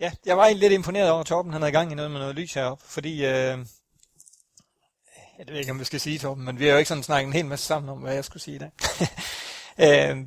Ja, 0.00 0.12
jeg 0.26 0.36
var 0.36 0.44
egentlig 0.44 0.60
lidt 0.60 0.72
imponeret 0.72 1.10
over 1.10 1.22
Torben, 1.22 1.52
han 1.52 1.62
havde 1.62 1.72
gang 1.72 1.92
i 1.92 1.94
noget 1.94 2.10
med 2.10 2.20
noget 2.20 2.34
lys 2.34 2.54
heroppe, 2.54 2.84
fordi, 2.86 3.14
øh, 3.14 3.58
jeg 5.38 5.46
ved 5.46 5.54
ikke, 5.54 5.70
om 5.70 5.78
vi 5.78 5.84
skal 5.84 6.00
sige, 6.00 6.18
Torben, 6.18 6.44
men 6.44 6.58
vi 6.58 6.64
har 6.64 6.72
jo 6.72 6.78
ikke 6.78 6.88
sådan 6.88 7.02
snakket 7.02 7.26
en 7.26 7.32
hel 7.32 7.46
masse 7.46 7.66
sammen 7.66 7.88
om, 7.88 7.98
hvad 7.98 8.14
jeg 8.14 8.24
skulle 8.24 8.42
sige 8.42 8.54
i 8.54 8.58
dag. 8.58 8.70
øh, 10.10 10.26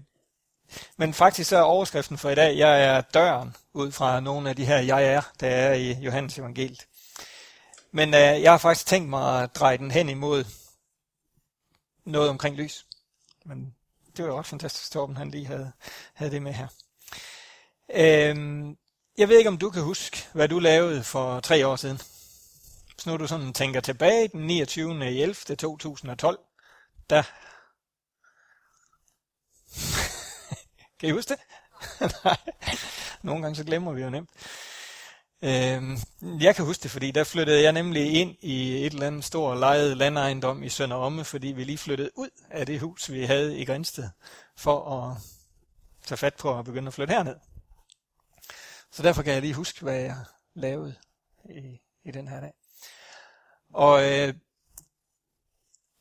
men 0.97 1.13
faktisk 1.13 1.49
så 1.49 1.57
er 1.57 1.61
overskriften 1.61 2.17
for 2.17 2.29
i 2.29 2.35
dag, 2.35 2.57
jeg 2.57 2.83
er 2.83 3.01
døren, 3.01 3.55
ud 3.73 3.91
fra 3.91 4.19
nogle 4.19 4.49
af 4.49 4.55
de 4.55 4.65
her 4.65 4.77
jeg 4.77 5.05
er, 5.05 5.21
der 5.39 5.47
er 5.47 5.73
i 5.73 5.91
Johannes 5.91 6.37
evangeliet. 6.37 6.87
Men 7.91 8.09
øh, 8.13 8.41
jeg 8.41 8.51
har 8.51 8.57
faktisk 8.57 8.87
tænkt 8.87 9.09
mig 9.09 9.43
at 9.43 9.55
dreje 9.55 9.77
den 9.77 9.91
hen 9.91 10.09
imod 10.09 10.45
noget 12.05 12.29
omkring 12.29 12.55
lys. 12.55 12.85
Men 13.45 13.75
det 14.17 14.25
var 14.25 14.31
jo 14.31 14.37
også 14.37 14.49
fantastisk, 14.49 14.91
Torben 14.91 15.17
han 15.17 15.31
lige 15.31 15.47
havde, 15.47 15.71
havde 16.13 16.31
det 16.31 16.41
med 16.41 16.53
her. 16.53 16.67
Øhm, 17.89 18.77
jeg 19.17 19.29
ved 19.29 19.37
ikke, 19.37 19.47
om 19.47 19.57
du 19.57 19.69
kan 19.69 19.83
huske, 19.83 20.27
hvad 20.33 20.47
du 20.47 20.59
lavede 20.59 21.03
for 21.03 21.39
tre 21.39 21.67
år 21.67 21.75
siden. 21.75 21.97
Så 22.97 23.09
nu 23.09 23.17
du 23.17 23.27
sådan 23.27 23.53
tænker 23.53 23.81
tilbage, 23.81 24.27
den 24.27 24.47
29. 24.47 25.05
11. 25.05 25.33
2012, 25.33 26.39
der... 27.09 27.23
kan 30.99 31.09
I 31.09 31.11
huske 31.11 31.29
det? 31.29 31.39
Nej. 32.25 32.37
Nogle 33.21 33.41
gange 33.41 33.55
så 33.55 33.63
glemmer 33.63 33.91
vi 33.91 34.01
jo 34.01 34.09
nemt. 34.09 34.29
Øhm, 35.41 35.97
jeg 36.41 36.55
kan 36.55 36.65
huske 36.65 36.83
det, 36.83 36.91
fordi 36.91 37.11
der 37.11 37.23
flyttede 37.23 37.63
jeg 37.63 37.71
nemlig 37.71 38.13
ind 38.13 38.35
i 38.41 38.85
et 38.85 38.93
eller 38.93 39.07
andet 39.07 39.23
stor 39.23 39.55
lejet 39.55 39.97
landejendom 39.97 40.63
i 40.63 40.69
Sønder 40.69 40.97
Omme, 40.97 41.25
fordi 41.25 41.47
vi 41.47 41.63
lige 41.63 41.77
flyttede 41.77 42.11
ud 42.15 42.29
af 42.49 42.65
det 42.65 42.79
hus, 42.79 43.11
vi 43.11 43.23
havde 43.23 43.57
i 43.57 43.65
Grænsted, 43.65 44.09
for 44.57 45.01
at 45.01 45.17
tage 46.05 46.17
fat 46.17 46.33
på 46.33 46.59
at 46.59 46.65
begynde 46.65 46.87
at 46.87 46.93
flytte 46.93 47.13
herned. 47.13 47.35
Så 48.93 49.03
derfor 49.03 49.23
kan 49.23 49.33
jeg 49.33 49.41
lige 49.41 49.53
huske, 49.53 49.81
hvad 49.81 49.99
jeg 49.99 50.17
lavede 50.55 50.95
i, 51.49 51.79
i 52.05 52.11
den 52.11 52.27
her 52.27 52.39
dag. 52.39 52.53
Og 53.73 54.11
øh, 54.11 54.33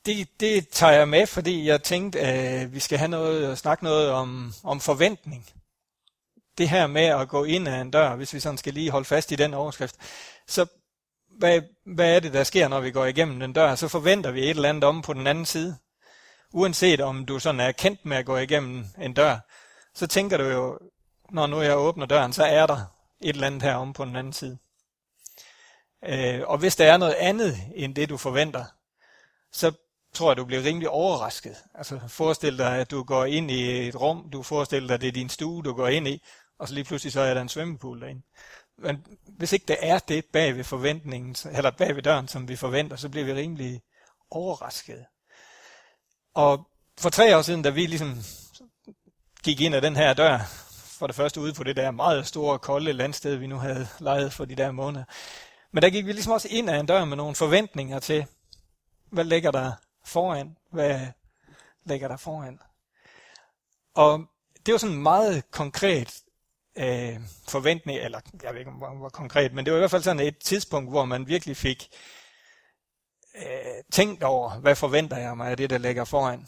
det, 0.06 0.40
det 0.40 0.68
tager 0.68 0.92
jeg 0.92 1.08
med, 1.08 1.26
fordi 1.26 1.66
jeg 1.66 1.82
tænkte, 1.82 2.20
at 2.20 2.72
vi 2.72 2.80
skal 2.80 2.98
have 2.98 3.08
noget 3.08 3.50
og 3.50 3.58
snakke 3.58 3.84
noget 3.84 4.10
om, 4.10 4.52
om 4.64 4.80
forventning. 4.80 5.50
Det 6.58 6.68
her 6.68 6.86
med 6.86 7.04
at 7.04 7.28
gå 7.28 7.44
ind 7.44 7.68
ad 7.68 7.80
en 7.80 7.90
dør, 7.90 8.16
hvis 8.16 8.34
vi 8.34 8.40
sådan 8.40 8.58
skal 8.58 8.74
lige 8.74 8.90
holde 8.90 9.04
fast 9.04 9.32
i 9.32 9.36
den 9.36 9.54
overskrift, 9.54 9.96
så 10.46 10.66
hvad, 11.38 11.62
hvad 11.84 12.16
er 12.16 12.20
det, 12.20 12.32
der 12.32 12.44
sker, 12.44 12.68
når 12.68 12.80
vi 12.80 12.90
går 12.90 13.06
igennem 13.06 13.40
den 13.40 13.52
dør? 13.52 13.74
Så 13.74 13.88
forventer 13.88 14.30
vi 14.30 14.40
et 14.40 14.50
eller 14.50 14.68
andet 14.68 14.84
om 14.84 15.02
på 15.02 15.12
den 15.12 15.26
anden 15.26 15.46
side. 15.46 15.76
Uanset 16.52 17.00
om 17.00 17.26
du 17.26 17.38
sådan 17.38 17.60
er 17.60 17.72
kendt 17.72 18.04
med 18.04 18.16
at 18.16 18.26
gå 18.26 18.36
igennem 18.36 18.86
en 18.98 19.14
dør, 19.14 19.38
så 19.94 20.06
tænker 20.06 20.36
du 20.36 20.44
jo, 20.44 20.78
når 21.32 21.46
nu 21.46 21.62
jeg 21.62 21.78
åbner 21.78 22.06
døren, 22.06 22.32
så 22.32 22.44
er 22.44 22.66
der 22.66 22.84
et 23.20 23.34
eller 23.34 23.46
andet 23.46 23.62
her 23.62 23.92
på 23.92 24.04
den 24.04 24.16
anden 24.16 24.32
side. 24.32 24.58
Øh, 26.04 26.40
og 26.46 26.58
hvis 26.58 26.76
der 26.76 26.92
er 26.92 26.96
noget 26.96 27.14
andet 27.14 27.56
end 27.74 27.94
det, 27.94 28.08
du 28.08 28.16
forventer, 28.16 28.64
så 29.52 29.72
tror 30.14 30.30
jeg, 30.30 30.36
du 30.36 30.44
bliver 30.44 30.64
rimelig 30.64 30.88
overrasket. 30.88 31.56
Altså 31.74 32.00
forestil 32.08 32.58
dig, 32.58 32.78
at 32.78 32.90
du 32.90 33.02
går 33.02 33.24
ind 33.24 33.50
i 33.50 33.88
et 33.88 34.00
rum, 34.00 34.30
du 34.30 34.42
forestiller 34.42 34.86
dig, 34.86 34.94
at 34.94 35.00
det 35.00 35.08
er 35.08 35.12
din 35.12 35.28
stue, 35.28 35.62
du 35.62 35.72
går 35.72 35.88
ind 35.88 36.08
i, 36.08 36.22
og 36.58 36.68
så 36.68 36.74
lige 36.74 36.84
pludselig 36.84 37.12
så 37.12 37.20
er 37.20 37.34
der 37.34 37.40
en 37.40 37.48
svømmepool 37.48 38.00
derinde. 38.00 38.22
Men 38.78 39.06
hvis 39.26 39.52
ikke 39.52 39.66
det 39.68 39.76
er 39.80 39.98
det 39.98 40.24
bag 40.32 40.56
ved 40.56 40.64
forventningen, 40.64 41.36
eller 41.56 41.70
bag 41.70 41.96
ved 41.96 42.02
døren, 42.02 42.28
som 42.28 42.48
vi 42.48 42.56
forventer, 42.56 42.96
så 42.96 43.08
bliver 43.08 43.24
vi 43.24 43.34
rimelig 43.34 43.82
overrasket. 44.30 45.04
Og 46.34 46.68
for 46.98 47.10
tre 47.10 47.36
år 47.36 47.42
siden, 47.42 47.62
da 47.62 47.70
vi 47.70 47.86
ligesom 47.86 48.18
gik 49.44 49.60
ind 49.60 49.74
ad 49.74 49.82
den 49.82 49.96
her 49.96 50.14
dør, 50.14 50.38
for 51.02 51.06
det 51.06 51.16
første 51.16 51.40
ude 51.40 51.54
på 51.54 51.64
det 51.64 51.76
der 51.76 51.90
meget 51.90 52.26
store, 52.26 52.58
kolde 52.58 52.92
landsted, 52.92 53.36
vi 53.36 53.46
nu 53.46 53.56
havde 53.56 53.88
lejet 53.98 54.32
for 54.32 54.44
de 54.44 54.54
der 54.54 54.70
måneder. 54.70 55.04
Men 55.72 55.82
der 55.82 55.90
gik 55.90 56.06
vi 56.06 56.12
ligesom 56.12 56.32
også 56.32 56.48
ind 56.50 56.70
ad 56.70 56.80
en 56.80 56.86
dør 56.86 57.04
med 57.04 57.16
nogle 57.16 57.34
forventninger 57.34 57.98
til, 57.98 58.26
hvad 59.10 59.24
ligger 59.24 59.50
der 59.50 59.72
foran? 60.04 60.56
Hvad 60.72 61.06
ligger 61.84 62.08
der 62.08 62.16
foran? 62.16 62.58
Og 63.94 64.24
det 64.66 64.72
var 64.72 64.78
sådan 64.78 64.96
en 64.96 65.02
meget 65.02 65.50
konkret 65.50 66.22
øh, 66.78 67.20
forventning, 67.48 67.98
eller 67.98 68.20
jeg 68.42 68.52
ved 68.52 68.58
ikke, 68.58 68.70
om 68.70 68.80
det 68.80 69.02
var 69.02 69.08
konkret, 69.08 69.52
men 69.52 69.64
det 69.64 69.72
var 69.72 69.78
i 69.78 69.80
hvert 69.80 69.90
fald 69.90 70.02
sådan 70.02 70.26
et 70.26 70.38
tidspunkt, 70.38 70.90
hvor 70.90 71.04
man 71.04 71.26
virkelig 71.26 71.56
fik 71.56 71.88
øh, 73.36 73.84
tænkt 73.92 74.22
over, 74.22 74.50
hvad 74.50 74.76
forventer 74.76 75.16
jeg 75.16 75.36
mig 75.36 75.50
af 75.50 75.56
det, 75.56 75.70
der 75.70 75.78
ligger 75.78 76.04
foran. 76.04 76.46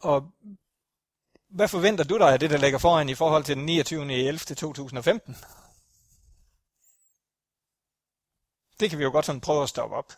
Og 0.00 0.32
hvad 1.48 1.68
forventer 1.68 2.04
du 2.04 2.18
dig 2.18 2.32
af 2.32 2.40
det, 2.40 2.50
der 2.50 2.58
ligger 2.58 2.78
foran 2.78 3.08
i 3.08 3.14
forhold 3.14 3.44
til 3.44 3.56
den 3.56 3.66
29. 3.66 4.12
11. 4.12 4.38
2015? 4.38 5.36
Det 8.80 8.90
kan 8.90 8.98
vi 8.98 9.04
jo 9.04 9.10
godt 9.10 9.26
sådan 9.26 9.40
prøve 9.40 9.62
at 9.62 9.68
stoppe 9.68 9.96
op. 9.96 10.12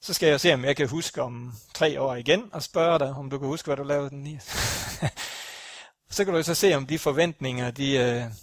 Så 0.00 0.14
skal 0.14 0.28
jeg 0.28 0.40
se, 0.40 0.54
om 0.54 0.64
jeg 0.64 0.76
kan 0.76 0.88
huske 0.88 1.22
om 1.22 1.52
tre 1.74 2.00
år 2.00 2.14
igen, 2.14 2.50
og 2.52 2.62
spørge 2.62 2.98
dig, 2.98 3.10
om 3.10 3.30
du 3.30 3.38
kan 3.38 3.48
huske, 3.48 3.66
hvad 3.66 3.76
du 3.76 3.82
lavede 3.82 4.10
den 4.10 4.22
9. 4.22 4.38
så 6.10 6.24
kan 6.24 6.34
du 6.34 6.42
så 6.42 6.54
se, 6.54 6.74
om 6.74 6.86
de 6.86 6.98
forventninger, 6.98 7.70
de, 7.70 7.92
de 7.98 8.34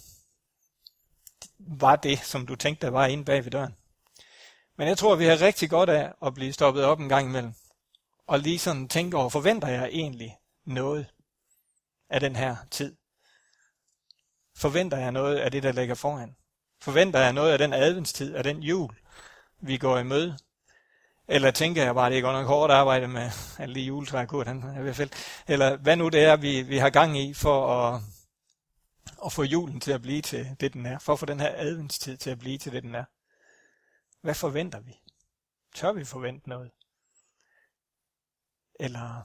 var 1.58 1.96
det, 1.96 2.18
som 2.18 2.46
du 2.46 2.56
tænkte, 2.56 2.86
der 2.86 2.92
var 2.92 3.06
inde 3.06 3.24
bag 3.24 3.44
ved 3.44 3.50
døren. 3.50 3.74
Men 4.78 4.88
jeg 4.88 4.98
tror, 4.98 5.16
vi 5.16 5.24
har 5.24 5.40
rigtig 5.40 5.70
godt 5.70 5.90
af 5.90 6.12
at 6.26 6.34
blive 6.34 6.52
stoppet 6.52 6.84
op 6.84 7.00
en 7.00 7.08
gang 7.08 7.28
imellem. 7.28 7.52
Og 8.26 8.38
lige 8.38 8.58
sådan 8.58 8.88
tænke 8.88 9.16
over, 9.16 9.28
forventer 9.28 9.68
jeg 9.68 9.88
egentlig 9.92 10.36
noget? 10.66 11.06
Af 12.10 12.20
den 12.20 12.36
her 12.36 12.56
tid? 12.70 12.96
Forventer 14.56 14.98
jeg 14.98 15.12
noget 15.12 15.36
af 15.36 15.50
det, 15.50 15.62
der 15.62 15.72
ligger 15.72 15.94
foran? 15.94 16.36
Forventer 16.80 17.20
jeg 17.20 17.32
noget 17.32 17.52
af 17.52 17.58
den 17.58 17.72
adventstid, 17.72 18.34
af 18.34 18.44
den 18.44 18.62
jul, 18.62 18.96
vi 19.60 19.78
går 19.78 19.98
i 19.98 20.04
møde? 20.04 20.38
Eller 21.28 21.50
tænker 21.50 21.84
jeg 21.84 21.94
bare, 21.94 22.10
det 22.10 22.18
er 22.18 22.22
godt 22.22 22.36
nok 22.36 22.46
hårdt 22.46 22.72
arbejde 22.72 23.08
med 23.08 23.30
alle 23.62 23.74
de 23.74 23.80
juletræer, 23.80 24.44
han 24.44 24.62
er 24.62 24.80
i 24.80 24.82
hvert 24.82 24.96
fald. 24.96 25.10
Eller 25.48 25.76
hvad 25.76 25.96
nu 25.96 26.08
det 26.08 26.24
er, 26.24 26.36
vi, 26.36 26.62
vi 26.62 26.78
har 26.78 26.90
gang 26.90 27.18
i 27.18 27.34
for 27.34 27.66
at, 27.74 28.00
at 29.24 29.32
få 29.32 29.42
julen 29.42 29.80
til 29.80 29.92
at 29.92 30.02
blive 30.02 30.22
til 30.22 30.56
det, 30.60 30.72
den 30.72 30.86
er. 30.86 30.98
For 30.98 31.12
at 31.12 31.18
få 31.18 31.26
den 31.26 31.40
her 31.40 31.52
adventstid 31.56 32.16
til 32.16 32.30
at 32.30 32.38
blive 32.38 32.58
til 32.58 32.72
det, 32.72 32.82
den 32.82 32.94
er. 32.94 33.04
Hvad 34.22 34.34
forventer 34.34 34.80
vi? 34.80 35.00
Tør 35.74 35.92
vi 35.92 36.04
forvente 36.04 36.48
noget? 36.48 36.70
Eller 38.80 39.22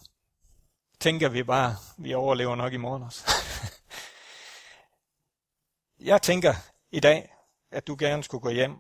tænker 1.04 1.30
vi 1.30 1.44
bare, 1.44 1.76
vi 1.98 2.14
overlever 2.14 2.56
nok 2.56 2.74
i 2.74 2.78
morgen 2.78 3.04
også. 3.04 3.32
jeg 6.12 6.22
tænker 6.22 6.54
i 6.92 7.00
dag, 7.00 7.34
at 7.72 7.88
du 7.88 7.96
gerne 8.00 8.24
skulle 8.24 8.42
gå 8.42 8.50
hjem 8.50 8.76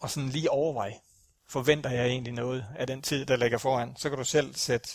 og 0.00 0.10
sådan 0.10 0.28
lige 0.28 0.50
overveje, 0.50 1.00
forventer 1.48 1.90
jeg 1.90 2.06
egentlig 2.06 2.32
noget 2.32 2.66
af 2.76 2.86
den 2.86 3.02
tid, 3.02 3.26
der 3.26 3.36
ligger 3.36 3.58
foran. 3.58 3.96
Så 3.96 4.08
kan 4.08 4.18
du 4.18 4.24
selv 4.24 4.54
sætte 4.54 4.88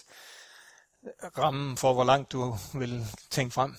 rammen 1.37 1.77
for, 1.77 1.93
hvor 1.93 2.03
langt 2.03 2.31
du 2.31 2.57
vil 2.73 3.05
tænke 3.29 3.53
frem. 3.53 3.75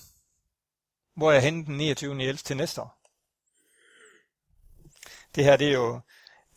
Hvor 1.15 1.31
jeg 1.31 1.41
henne 1.41 1.65
den 1.65 1.77
29. 1.77 2.21
11. 2.21 2.37
til 2.37 2.57
næste 2.57 2.81
år. 2.81 3.01
Det 5.35 5.43
her, 5.43 5.57
det 5.57 5.67
er 5.67 5.73
jo, 5.73 6.01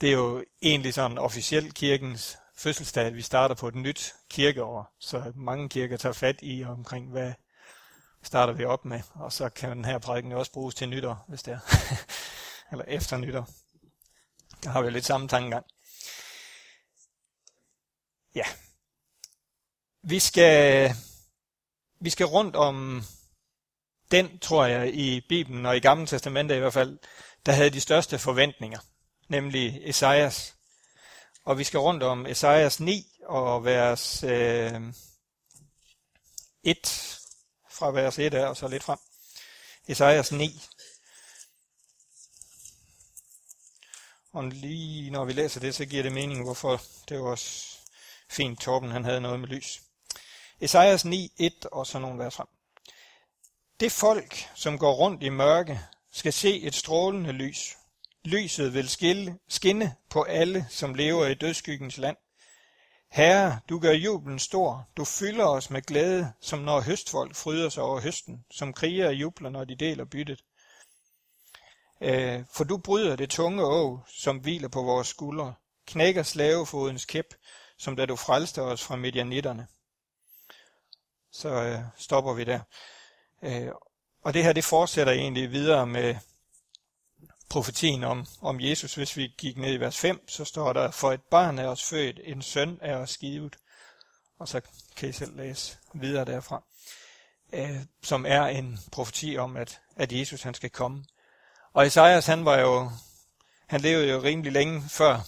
det 0.01 0.09
er 0.09 0.13
jo 0.13 0.45
egentlig 0.63 0.95
sådan 0.95 1.19
officielt 1.19 1.75
kirkens 1.75 2.40
fødselsdag, 2.61 3.07
at 3.07 3.15
vi 3.15 3.23
starter 3.23 3.55
på 3.55 3.69
et 3.69 3.75
nyt 3.75 4.15
kirkeår. 4.31 4.97
Så 4.99 5.33
mange 5.35 5.69
kirker 5.69 5.97
tager 5.97 6.13
fat 6.13 6.37
i 6.43 6.65
omkring, 6.65 7.11
hvad 7.11 7.33
starter 8.23 8.53
vi 8.53 8.65
op 8.65 8.85
med. 8.85 9.01
Og 9.15 9.33
så 9.33 9.49
kan 9.49 9.71
den 9.71 9.85
her 9.85 9.99
prædiken 9.99 10.33
også 10.33 10.53
bruges 10.53 10.75
til 10.75 10.89
nytår, 10.89 11.25
hvis 11.29 11.43
det 11.43 11.55
er. 11.55 11.61
Eller 12.73 12.85
efter 12.85 13.17
nytår. 13.17 13.49
Der 14.65 14.71
har 14.71 14.83
vi 14.83 14.91
lidt 14.91 15.05
samme 15.05 15.29
tankegang. 15.29 15.67
Ja. 18.35 18.45
Vi 20.03 20.19
skal, 20.19 20.91
vi 22.01 22.11
skal 22.11 22.27
rundt 22.27 22.57
om 22.57 23.03
den, 24.11 24.39
tror 24.39 24.65
jeg, 24.65 24.95
i 24.95 25.21
Bibelen 25.29 25.67
og 25.67 25.77
i 25.77 25.81
Gamle 25.81 26.07
Testamentet 26.07 26.57
i 26.57 26.59
hvert 26.59 26.73
fald, 26.73 26.99
der 27.47 27.53
havde 27.53 27.71
de 27.71 27.81
største 27.81 28.19
forventninger, 28.19 28.79
nemlig 29.29 29.81
Esajas 29.89 30.57
og 31.45 31.59
vi 31.59 31.65
skal 31.65 31.81
rundt 31.81 32.03
om 32.03 32.27
Esajas 32.27 32.81
9 32.81 33.07
og 33.27 33.65
vers 33.65 34.23
øh, 34.25 34.81
1, 36.63 37.21
fra 37.71 37.91
vers 37.91 38.19
1 38.19 38.35
af 38.35 38.47
og 38.49 38.57
så 38.57 38.69
lidt 38.69 38.83
frem. 38.83 38.99
Esajas 39.89 40.33
9. 40.33 40.63
Og 44.33 44.45
lige 44.45 45.11
når 45.11 45.25
vi 45.25 45.33
læser 45.33 45.61
det, 45.61 45.75
så 45.75 45.85
giver 45.85 46.03
det 46.03 46.13
mening, 46.13 46.45
hvorfor 46.45 46.83
det 47.09 47.21
var 47.21 47.31
også 47.31 47.79
fint, 48.31 48.61
Torben 48.61 48.91
han 48.91 49.05
havde 49.05 49.21
noget 49.21 49.41
med 49.41 49.49
lys. 49.49 49.83
Esajas 50.61 51.05
9, 51.05 51.33
1 51.37 51.67
og 51.73 51.87
så 51.87 51.99
nogle 51.99 52.19
vers 52.19 52.35
frem. 52.35 52.47
Det 53.81 53.93
folk, 53.93 54.49
som 54.55 54.79
går 54.79 54.93
rundt 54.93 55.23
i 55.23 55.29
mørke, 55.29 55.81
skal 56.13 56.33
se 56.33 56.61
et 56.61 56.75
strålende 56.75 57.33
lys. 57.33 57.77
Lyset 58.25 58.75
vil 58.75 58.89
skille, 58.89 59.39
skinne 59.49 59.97
på 60.11 60.23
alle, 60.23 60.67
som 60.69 60.95
lever 60.95 61.27
i 61.27 61.35
dødskyggens 61.35 61.99
land. 61.99 62.17
Herre, 63.11 63.61
du 63.69 63.79
gør 63.79 63.93
jublen 63.93 64.39
stor, 64.39 64.89
du 64.97 65.05
fylder 65.05 65.45
os 65.47 65.71
med 65.71 65.83
glæde, 65.83 66.33
som 66.41 66.59
når 66.59 66.81
høstfolk 66.81 67.35
fryder 67.35 67.69
sig 67.69 67.83
over 67.83 68.01
høsten, 68.01 68.45
som 68.51 68.73
kriger 68.73 69.07
og 69.07 69.15
jubler, 69.15 69.51
når 69.51 69.65
de 69.65 69.77
deler 69.77 70.05
byttet. 70.05 70.45
Øh, 72.01 72.45
for 72.53 72.65
du 72.65 72.79
bryder 72.79 73.17
det 73.17 73.31
tunge 73.31 73.65
åg, 73.65 74.01
som 74.09 74.37
hviler 74.37 74.69
på 74.69 74.83
vores 74.83 75.09
skuldre, 75.09 75.55
knækker 75.87 76.23
slavefodens 76.23 77.05
kæp, 77.05 77.35
som 77.79 77.97
da 77.97 78.07
du 78.07 78.17
frelste 78.17 78.63
os 78.63 78.83
fra 78.83 78.97
medianitterne. 78.97 79.67
Så 81.33 81.49
øh, 81.49 81.81
stopper 81.97 82.35
vi 82.35 82.45
der. 82.45 82.61
Øh, 83.43 83.73
og 84.23 84.35
det 84.35 84.45
her, 84.45 84.53
det 84.53 84.65
fortsætter 84.65 85.13
egentlig 85.13 85.51
videre 85.51 85.87
med 85.87 86.17
profetien 87.51 88.05
om, 88.05 88.27
om 88.41 88.61
Jesus. 88.61 88.95
Hvis 88.95 89.17
vi 89.17 89.35
gik 89.39 89.57
ned 89.57 89.75
i 89.75 89.81
vers 89.81 89.99
5, 89.99 90.29
så 90.29 90.45
står 90.45 90.73
der, 90.73 90.91
for 90.91 91.13
et 91.13 91.23
barn 91.31 91.59
er 91.59 91.67
os 91.67 91.85
født, 91.85 92.21
en 92.25 92.43
søn 92.43 92.79
er 92.83 92.97
os 92.97 93.17
givet. 93.17 93.57
Og 94.39 94.49
så 94.49 94.61
kan 94.97 95.09
I 95.09 95.13
selv 95.13 95.37
læse 95.37 95.79
videre 95.95 96.25
derfra. 96.25 96.63
Øh, 97.53 97.77
som 98.03 98.27
er 98.29 98.43
en 98.43 98.79
profeti 98.93 99.37
om, 99.37 99.57
at, 99.57 99.81
at 99.97 100.13
Jesus 100.13 100.43
han 100.43 100.55
skal 100.55 100.71
komme. 100.71 101.05
Og 101.73 101.87
Esajas, 101.87 102.27
han 102.27 102.45
var 102.45 102.59
jo, 102.59 102.91
han 103.67 103.81
levede 103.81 104.09
jo 104.09 104.23
rimelig 104.23 104.53
længe 104.53 104.83
før, 104.89 105.21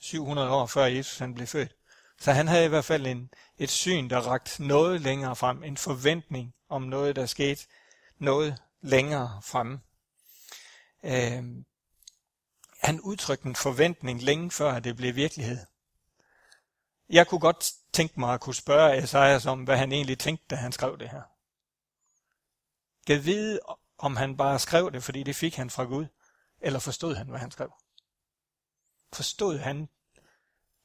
700 0.00 0.50
år 0.50 0.66
før 0.66 0.84
Jesus 0.84 1.18
han 1.18 1.34
blev 1.34 1.46
født. 1.46 1.74
Så 2.20 2.32
han 2.32 2.48
havde 2.48 2.64
i 2.64 2.68
hvert 2.68 2.84
fald 2.84 3.06
en, 3.06 3.30
et 3.58 3.70
syn, 3.70 4.10
der 4.10 4.20
rakt 4.20 4.60
noget 4.60 5.00
længere 5.00 5.36
frem, 5.36 5.62
en 5.62 5.76
forventning 5.76 6.54
om 6.68 6.82
noget, 6.82 7.16
der 7.16 7.26
skete 7.26 7.66
noget 8.18 8.56
længere 8.82 9.40
frem. 9.44 9.78
Øh, 11.04 11.64
han 12.82 13.00
udtrykte 13.00 13.46
en 13.46 13.56
forventning 13.56 14.22
længe 14.22 14.50
før 14.50 14.78
det 14.78 14.96
blev 14.96 15.14
virkelighed. 15.14 15.58
Jeg 17.08 17.26
kunne 17.26 17.40
godt 17.40 17.72
tænke 17.92 18.20
mig 18.20 18.34
at 18.34 18.40
kunne 18.40 18.54
spørge 18.54 18.96
Esajas 18.98 19.46
om, 19.46 19.64
hvad 19.64 19.76
han 19.76 19.92
egentlig 19.92 20.18
tænkte, 20.18 20.46
da 20.50 20.56
han 20.56 20.72
skrev 20.72 20.98
det 20.98 21.10
her. 21.10 21.22
Gav 23.06 23.24
vide, 23.24 23.60
om 23.98 24.16
han 24.16 24.36
bare 24.36 24.58
skrev 24.58 24.92
det, 24.92 25.04
fordi 25.04 25.22
det 25.22 25.36
fik 25.36 25.54
han 25.54 25.70
fra 25.70 25.84
Gud, 25.84 26.06
eller 26.60 26.78
forstod 26.78 27.14
han, 27.14 27.28
hvad 27.28 27.40
han 27.40 27.50
skrev? 27.50 27.72
Forstod 29.12 29.58
han 29.58 29.88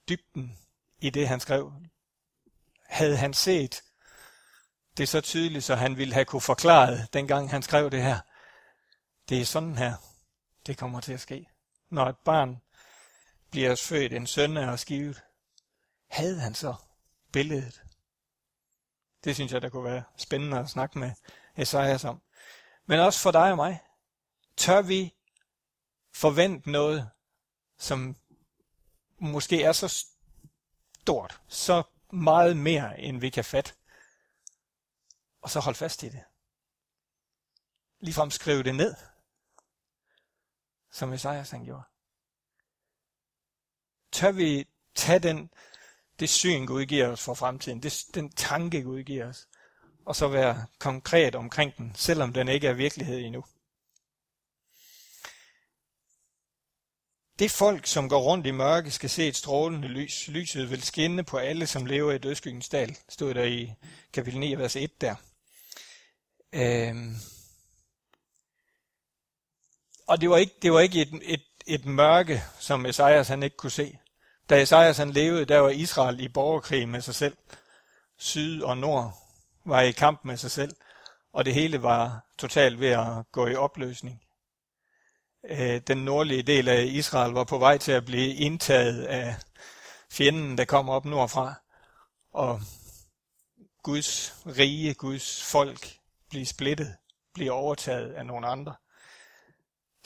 dybden 0.10 0.60
i 1.00 1.10
det, 1.10 1.28
han 1.28 1.40
skrev? 1.40 1.74
Havde 2.86 3.18
han 3.18 3.34
set 3.34 3.82
det 4.98 5.10
så 5.10 5.22
tydeligt, 5.22 5.64
så 5.64 5.76
han 5.76 5.98
ville 5.98 6.14
have 6.14 6.26
kunne 6.26 6.42
forklare 6.42 7.08
dengang 7.14 7.50
han 7.50 7.62
skrev 7.62 7.92
det 7.92 8.04
her? 8.04 8.20
Det 9.30 9.42
er 9.42 9.46
sådan 9.46 9.76
her, 9.76 9.96
det 10.66 10.78
kommer 10.78 11.02
til 11.02 11.14
at 11.14 11.20
ske. 11.20 11.46
Når 11.90 12.06
et 12.06 12.18
barn 12.18 12.62
bliver 13.52 13.76
født, 13.76 14.14
en 14.14 14.28
søn 14.28 14.58
er 14.58 14.76
skivet, 14.76 15.22
havde 16.10 16.40
han 16.40 16.56
så 16.56 16.76
billedet? 17.32 17.84
Det 19.24 19.36
synes 19.36 19.52
jeg, 19.52 19.62
der 19.62 19.70
kunne 19.70 19.84
være 19.84 20.04
spændende 20.18 20.60
at 20.60 20.70
snakke 20.70 21.00
med 21.00 21.12
Esajas 21.56 22.06
om. 22.06 22.22
Men 22.86 23.00
også 23.00 23.20
for 23.20 23.32
dig 23.32 23.52
og 23.52 23.56
mig. 23.56 23.80
Tør 24.58 24.82
vi 24.82 25.16
forvente 26.14 26.72
noget, 26.72 27.10
som 27.78 28.16
måske 29.20 29.64
er 29.64 29.72
så 29.72 30.06
stort, 31.02 31.42
så 31.48 31.84
meget 32.12 32.58
mere, 32.58 33.00
end 33.00 33.20
vi 33.20 33.30
kan 33.30 33.46
fatte, 33.46 33.74
og 35.42 35.50
så 35.50 35.60
hold 35.60 35.76
fast 35.76 36.04
i 36.04 36.10
det. 36.10 36.24
Ligefrem 38.00 38.32
skrive 38.32 38.64
det 38.64 38.76
ned, 38.76 38.96
som 40.92 41.14
Esajas 41.14 41.52
han 41.52 41.66
gjorde. 41.66 41.84
Tør 44.12 44.32
vi 44.32 44.68
tage 44.96 45.20
den, 45.20 45.50
det 46.20 46.30
syn, 46.30 46.66
Gud 46.66 46.86
giver 46.86 47.08
os 47.08 47.22
for 47.22 47.34
fremtiden, 47.34 47.84
det, 47.84 48.06
den 48.14 48.32
tanke, 48.32 48.82
Gud 48.82 49.04
giver 49.04 49.30
os, 49.30 49.48
og 50.06 50.16
så 50.16 50.28
være 50.28 50.66
konkret 50.80 51.36
omkring 51.36 51.78
den, 51.78 51.92
selvom 51.96 52.34
den 52.34 52.48
ikke 52.48 52.68
er 52.68 52.74
virkelighed 52.74 53.20
endnu. 53.20 53.46
Det 57.40 57.52
folk, 57.52 57.86
som 57.86 58.10
går 58.10 58.22
rundt 58.22 58.48
i 58.48 58.52
mørke, 58.52 58.92
skal 58.92 59.10
se 59.10 59.28
et 59.28 59.36
strålende 59.36 59.88
lys. 59.88 60.28
Lyset 60.28 60.70
vil 60.70 60.84
skinne 60.84 61.24
på 61.24 61.38
alle, 61.38 61.68
som 61.68 61.86
lever 61.86 62.12
i 62.12 62.18
dødskyggens 62.18 62.70
dal, 62.70 62.98
stod 63.10 63.34
der 63.34 63.44
i 63.44 63.74
kapitel 64.14 64.40
9, 64.40 64.56
vers 64.56 64.76
1 64.76 65.02
der. 65.02 65.16
Øhm. 66.54 67.16
Og 70.10 70.22
det 70.22 70.30
var 70.30 70.38
ikke, 70.38 70.56
det 70.62 70.74
var 70.74 70.80
ikke 70.80 71.02
et, 71.02 71.22
et, 71.22 71.44
et 71.68 71.86
mørke, 71.86 72.44
som 72.60 72.86
Esajas 72.86 73.28
han 73.28 73.44
ikke 73.44 73.58
kunne 73.58 73.72
se. 73.72 73.98
Da 74.50 74.62
Esajas 74.62 74.98
han 74.98 75.12
levede, 75.12 75.46
der 75.46 75.60
var 75.60 75.70
Israel 75.70 76.20
i 76.20 76.28
borgerkrig 76.28 76.90
med 76.90 77.02
sig 77.02 77.16
selv. 77.16 77.38
Syd 78.18 78.62
og 78.62 78.78
nord 78.78 79.14
var 79.66 79.82
i 79.82 79.92
kamp 79.92 80.26
med 80.26 80.38
sig 80.38 80.52
selv, 80.52 80.76
og 81.34 81.46
det 81.46 81.54
hele 81.54 81.84
var 81.84 82.26
totalt 82.38 82.80
ved 82.80 82.88
at 82.88 83.32
gå 83.32 83.48
i 83.48 83.56
opløsning. 83.56 84.22
Øh, 85.50 85.82
den 85.88 85.98
nordlige 85.98 86.44
del 86.44 86.68
af 86.68 86.84
Israel 86.86 87.32
var 87.32 87.44
på 87.44 87.58
vej 87.58 87.78
til 87.78 87.92
at 87.92 88.06
blive 88.06 88.34
indtaget 88.34 89.04
af 89.04 89.36
fjenden, 90.12 90.58
der 90.58 90.66
kom 90.66 90.90
op 90.90 91.06
nordfra, 91.06 91.54
og 92.34 92.62
Guds 93.84 94.36
rige, 94.46 94.94
Guds 94.94 95.44
folk 95.44 95.98
blive 96.30 96.46
splittet, 96.46 96.96
blive 97.34 97.52
overtaget 97.52 98.14
af 98.14 98.26
nogle 98.26 98.48
andre. 98.48 98.76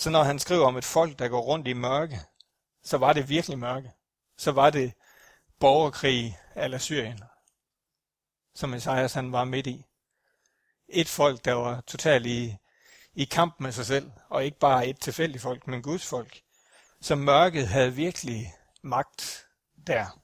Så 0.03 0.09
når 0.09 0.23
han 0.23 0.39
skriver 0.39 0.65
om 0.67 0.77
et 0.77 0.85
folk, 0.85 1.19
der 1.19 1.27
går 1.27 1.41
rundt 1.41 1.67
i 1.67 1.73
mørke, 1.73 2.21
så 2.83 2.97
var 2.97 3.13
det 3.13 3.29
virkelig 3.29 3.59
mørke. 3.59 3.91
Så 4.37 4.51
var 4.51 4.69
det 4.69 4.93
borgerkrig 5.59 6.39
eller 6.55 6.77
Syrien 6.77 7.19
som 8.55 8.73
Esajas 8.73 9.13
han 9.13 9.31
var 9.31 9.43
midt 9.43 9.67
i. 9.67 9.85
Et 10.87 11.09
folk, 11.09 11.45
der 11.45 11.53
var 11.53 11.81
totalt 11.81 12.25
i, 12.25 12.57
i 13.13 13.25
kamp 13.25 13.59
med 13.59 13.71
sig 13.71 13.85
selv, 13.85 14.11
og 14.29 14.45
ikke 14.45 14.59
bare 14.59 14.87
et 14.87 14.99
tilfældigt 14.99 15.41
folk, 15.41 15.67
men 15.67 15.81
Guds 15.81 16.05
folk. 16.05 16.41
Så 17.01 17.15
mørket 17.15 17.67
havde 17.67 17.93
virkelig 17.93 18.53
magt 18.81 19.47
der. 19.87 20.19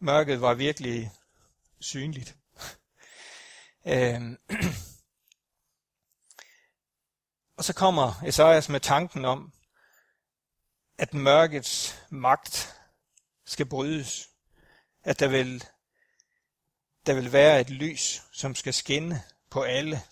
Mørket 0.00 0.40
var 0.40 0.54
virkelig 0.54 1.12
synligt. 1.80 2.36
Øhm. 3.86 4.38
og 7.58 7.64
så 7.64 7.72
kommer 7.72 8.22
Esajas 8.26 8.68
med 8.68 8.80
tanken 8.80 9.24
om, 9.24 9.52
at 10.98 11.14
mørkets 11.14 12.02
magt 12.10 12.80
skal 13.46 13.66
brydes. 13.66 14.28
At 15.04 15.20
der 15.20 15.28
vil 15.28 15.64
der 17.06 17.14
vil 17.14 17.32
være 17.32 17.60
et 17.60 17.70
lys, 17.70 18.22
som 18.32 18.54
skal 18.54 18.74
skinne 18.74 19.22
på 19.50 19.62
alle. 19.62 20.02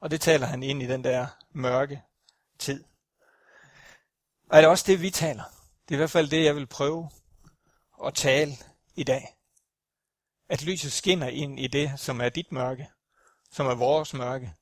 Og 0.00 0.10
det 0.10 0.20
taler 0.20 0.46
han 0.46 0.62
ind 0.62 0.82
i 0.82 0.86
den 0.86 1.04
der 1.04 1.26
mørke 1.50 2.02
tid. 2.58 2.84
Og 4.48 4.56
er 4.56 4.60
det 4.60 4.70
også 4.70 4.84
det, 4.86 5.02
vi 5.02 5.10
taler? 5.10 5.44
Det 5.88 5.94
er 5.94 5.96
i 5.96 5.96
hvert 5.96 6.10
fald 6.10 6.30
det, 6.30 6.44
jeg 6.44 6.56
vil 6.56 6.66
prøve 6.66 7.10
at 8.04 8.14
tale 8.14 8.52
i 8.94 9.04
dag. 9.04 9.36
At 10.48 10.62
lyset 10.62 10.92
skinner 10.92 11.28
ind 11.28 11.60
i 11.60 11.66
det, 11.66 12.00
som 12.00 12.20
er 12.20 12.28
dit 12.28 12.52
mørke, 12.52 12.90
som 13.50 13.66
er 13.66 13.74
vores 13.74 14.14
mørke, 14.14 14.54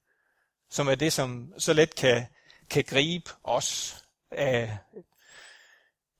som 0.71 0.89
er 0.89 0.95
det, 0.95 1.13
som 1.13 1.53
så 1.59 1.73
let 1.73 1.95
kan, 1.95 2.27
kan 2.71 2.85
gribe 2.85 3.31
os 3.45 4.03
af, 4.31 4.79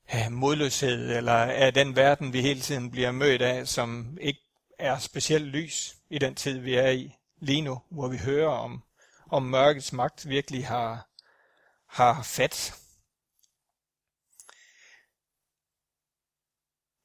af 0.07 0.31
modløshed, 0.31 1.17
eller 1.17 1.33
af 1.33 1.73
den 1.73 1.95
verden, 1.95 2.33
vi 2.33 2.41
hele 2.41 2.61
tiden 2.61 2.91
bliver 2.91 3.11
mødt 3.11 3.41
af, 3.41 3.67
som 3.67 4.17
ikke 4.21 4.41
er 4.79 4.99
specielt 4.99 5.45
lys 5.45 5.95
i 6.09 6.19
den 6.19 6.35
tid, 6.35 6.57
vi 6.57 6.75
er 6.75 6.89
i 6.89 7.15
lige 7.39 7.61
nu, 7.61 7.81
hvor 7.89 8.07
vi 8.07 8.17
hører 8.17 8.49
om, 8.49 8.83
om 9.29 9.43
mørkets 9.43 9.93
magt 9.93 10.29
virkelig 10.29 10.67
har, 10.67 11.09
har 11.87 12.23
fat. 12.23 12.73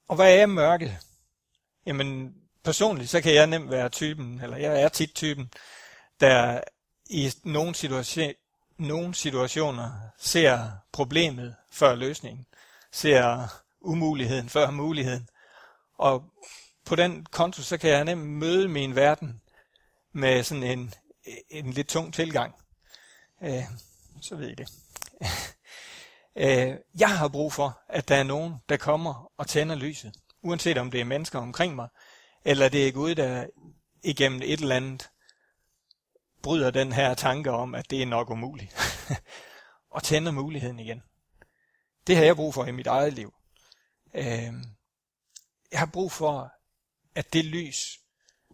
Og 0.09 0.17
hvad 0.17 0.39
er 0.39 0.47
mørket? 0.47 0.99
Jamen, 1.87 2.35
personligt, 2.65 3.11
så 3.11 3.21
kan 3.21 3.35
jeg 3.35 3.47
nemt 3.47 3.71
være 3.71 3.89
typen, 3.89 4.41
eller 4.41 4.57
jeg 4.57 4.83
er 4.83 4.89
tit 4.89 5.15
typen, 5.15 5.53
der 6.21 6.61
i 7.11 7.33
nogle, 7.45 7.75
situation, 7.75 8.33
nogle 8.79 9.15
situationer 9.15 9.91
ser 10.19 10.71
problemet 10.93 11.55
før 11.71 11.95
løsningen, 11.95 12.47
ser 12.93 13.47
umuligheden 13.81 14.49
før 14.49 14.71
muligheden, 14.71 15.29
og 15.99 16.25
på 16.85 16.97
den 16.97 17.27
konto, 17.31 17.63
så 17.63 17.79
kan 17.79 17.91
jeg 17.91 18.05
nemt 18.05 18.27
møde 18.27 18.69
min 18.69 18.97
verden 18.97 19.41
med 20.13 20.43
sådan 20.43 20.63
en, 20.63 20.95
en 21.51 21.71
lidt 21.71 21.89
tung 21.89 22.15
tilgang. 22.15 22.55
Øh, 23.43 23.65
så 24.21 24.37
ved 24.37 24.49
I 24.49 24.55
det. 24.55 24.69
øh, 26.45 26.77
jeg 26.99 27.19
har 27.19 27.29
brug 27.29 27.53
for, 27.53 27.81
at 27.89 28.09
der 28.09 28.17
er 28.17 28.23
nogen, 28.23 28.55
der 28.69 28.77
kommer 28.77 29.33
og 29.37 29.47
tænder 29.47 29.75
lyset. 29.75 30.15
Uanset 30.43 30.79
om 30.79 30.91
det 30.91 31.01
er 31.01 31.05
mennesker 31.05 31.39
omkring 31.39 31.75
mig, 31.75 31.89
eller 32.45 32.69
det 32.69 32.89
er 32.89 32.93
Gud, 32.93 33.15
der 33.15 33.47
igennem 34.03 34.43
et 34.45 34.61
eller 34.61 34.77
andet 34.77 35.11
bryder 36.45 36.71
den 36.71 36.93
her 36.93 37.15
tanke 37.15 37.51
om, 37.51 37.75
at 37.75 37.91
det 37.91 38.03
er 38.03 38.07
nok 38.07 38.31
umuligt. 38.31 38.77
og 39.95 40.03
tænder 40.03 40.33
muligheden 40.33 40.79
igen. 40.79 41.03
Det 42.07 42.17
har 42.17 42.25
jeg 42.25 42.37
brug 42.37 42.55
for 42.55 42.65
i 42.65 42.71
mit 42.71 42.87
eget 42.87 43.13
liv. 43.13 43.35
Øh, 44.15 44.53
jeg 45.73 45.79
har 45.79 45.87
brug 45.93 46.13
for, 46.13 46.53
at 47.15 47.33
det 47.33 47.45
lys, 47.45 47.99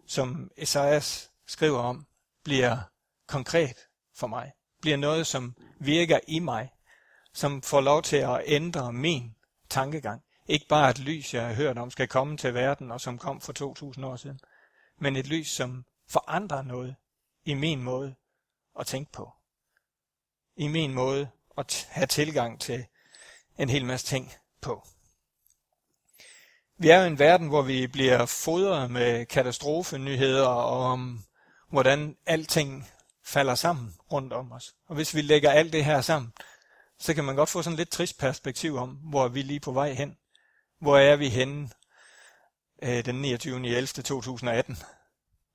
som 0.07 0.51
Esajas 0.57 1.31
skriver 1.47 1.79
om, 1.79 2.07
bliver 2.43 2.77
konkret 3.27 3.77
for 4.15 4.27
mig. 4.27 4.51
Bliver 4.81 4.97
noget, 4.97 5.27
som 5.27 5.55
virker 5.79 6.19
i 6.27 6.39
mig, 6.39 6.69
som 7.33 7.61
får 7.61 7.81
lov 7.81 8.01
til 8.01 8.17
at 8.17 8.41
ændre 8.45 8.93
min 8.93 9.35
tankegang. 9.69 10.21
Ikke 10.47 10.65
bare 10.69 10.89
et 10.89 10.99
lys, 10.99 11.33
jeg 11.33 11.47
har 11.47 11.53
hørt 11.53 11.77
om, 11.77 11.91
skal 11.91 12.07
komme 12.07 12.37
til 12.37 12.53
verden, 12.53 12.91
og 12.91 13.01
som 13.01 13.17
kom 13.17 13.41
for 13.41 13.53
2000 13.53 14.05
år 14.05 14.15
siden, 14.15 14.39
men 14.99 15.15
et 15.15 15.27
lys, 15.27 15.49
som 15.49 15.85
forandrer 16.09 16.61
noget 16.61 16.95
i 17.45 17.53
min 17.53 17.83
måde 17.83 18.15
at 18.79 18.87
tænke 18.87 19.11
på. 19.11 19.31
I 20.55 20.67
min 20.67 20.93
måde 20.93 21.29
at 21.57 21.87
have 21.89 22.07
tilgang 22.07 22.61
til 22.61 22.85
en 23.57 23.69
hel 23.69 23.85
masse 23.85 24.07
ting 24.07 24.33
på. 24.61 24.87
Vi 26.77 26.89
er 26.89 26.97
jo 26.97 27.03
i 27.03 27.07
en 27.07 27.19
verden, 27.19 27.47
hvor 27.47 27.61
vi 27.61 27.87
bliver 27.87 28.25
fodret 28.25 28.91
med 28.91 29.25
katastrofenyheder 29.25 30.47
og 30.47 30.83
om, 30.83 31.23
hvordan 31.69 32.17
alting 32.25 32.87
falder 33.23 33.55
sammen 33.55 33.95
rundt 34.11 34.33
om 34.33 34.51
os. 34.51 34.75
Og 34.87 34.95
hvis 34.95 35.15
vi 35.15 35.21
lægger 35.21 35.51
alt 35.51 35.73
det 35.73 35.85
her 35.85 36.01
sammen, 36.01 36.33
så 36.99 37.13
kan 37.13 37.23
man 37.23 37.35
godt 37.35 37.49
få 37.49 37.61
sådan 37.61 37.77
lidt 37.77 37.89
trist 37.89 38.17
perspektiv 38.17 38.75
om, 38.75 38.89
hvor 38.89 39.27
vi 39.27 39.41
lige 39.41 39.59
på 39.59 39.71
vej 39.71 39.93
hen. 39.93 40.17
Hvor 40.79 40.97
er 40.97 41.15
vi 41.15 41.29
henne 41.29 41.69
øh, 42.83 43.05
den 43.05 43.21
29. 43.21 43.67
11. 43.67 43.87
2018? 43.87 44.77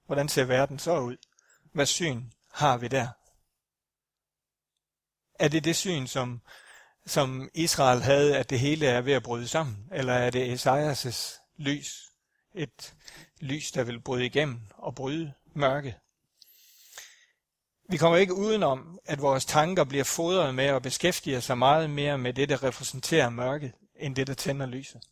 Hvordan 0.07 0.28
ser 0.28 0.45
verden 0.45 0.78
så 0.78 0.99
ud? 0.99 1.16
Hvad 1.76 1.87
syn 1.87 2.30
har 2.52 2.76
vi 2.76 2.88
der? 2.88 3.09
Er 5.38 5.49
det 5.49 5.64
det 5.64 5.76
syn, 5.76 6.06
som, 6.06 6.42
som 7.06 7.50
Israel 7.54 8.02
havde, 8.02 8.38
at 8.38 8.50
det 8.50 8.61
hele 8.61 8.87
er 8.87 9.00
ved 9.00 9.12
at 9.12 9.23
bryde 9.23 9.49
sammen? 9.49 9.88
Eller 9.92 10.12
er 10.12 10.30
det 10.30 10.54
Esajas' 10.54 11.40
lys? 11.56 12.12
Et 12.54 12.95
lys, 13.40 13.73
der 13.73 13.85
vil 13.85 14.00
bryde 14.00 14.26
igennem 14.26 14.61
og 14.75 14.95
bryde 14.95 15.33
mørket. 15.54 15.95
Vi 17.88 17.97
kommer 17.97 18.18
ikke 18.18 18.35
udenom, 18.35 18.99
at 19.04 19.23
vores 19.23 19.45
tanker 19.45 19.85
bliver 19.85 20.04
fodret 20.04 20.54
med 20.54 20.64
at 20.64 20.83
beskæftige 20.83 21.40
sig 21.40 21.59
meget 21.59 21.90
mere 21.90 22.18
med 22.18 22.33
det, 22.35 22.49
der 22.49 22.62
repræsenterer 22.62 23.30
mørket, 23.30 23.73
end 23.97 24.16
det, 24.16 24.26
der 24.26 24.35
tænder 24.35 24.66
lyset. 24.66 25.02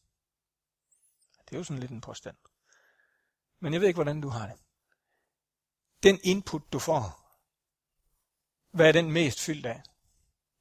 Det 1.45 1.55
er 1.55 1.59
jo 1.59 1.65
sådan 1.65 1.81
lidt 1.81 1.93
en 1.93 2.01
påstand. 2.01 2.37
Men 3.61 3.73
jeg 3.73 3.81
ved 3.81 3.89
ikke, 3.89 3.99
hvordan 3.99 4.21
du 4.21 4.29
har 4.29 4.47
det. 4.47 4.64
Den 6.05 6.21
input, 6.23 6.73
du 6.73 6.79
får, 6.79 7.25
hvad 8.71 8.89
er 8.89 8.93
den 8.93 9.13
mest 9.13 9.41
fyldt 9.41 9.67
af? 9.67 9.83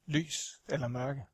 Lys 0.06 0.62
eller 0.70 0.88
mørke? 0.88 1.26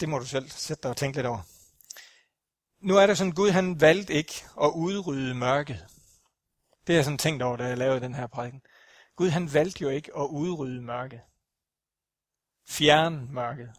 Det 0.00 0.08
må 0.08 0.18
du 0.18 0.26
selv 0.26 0.50
sætte 0.50 0.82
dig 0.82 0.90
og 0.90 0.96
tænke 0.96 1.18
lidt 1.18 1.26
over. 1.26 1.42
Nu 2.78 2.96
er 2.96 3.06
det 3.06 3.18
sådan, 3.18 3.32
Gud 3.32 3.50
han 3.50 3.80
valgte 3.80 4.12
ikke 4.12 4.44
at 4.62 4.72
udrydde 4.74 5.34
mørket. 5.34 5.86
Det 6.86 6.94
har 6.94 6.94
jeg 6.94 7.04
sådan 7.04 7.18
tænkt 7.18 7.42
over, 7.42 7.56
da 7.56 7.64
jeg 7.64 7.78
lavede 7.78 8.00
den 8.00 8.14
her 8.14 8.26
prædiken. 8.26 8.62
Gud 9.16 9.28
han 9.28 9.54
valgte 9.54 9.82
jo 9.82 9.88
ikke 9.88 10.16
at 10.16 10.26
udrydde 10.26 10.82
mørket. 10.82 11.20
Fjerne 12.68 13.26
mørket. 13.26 13.72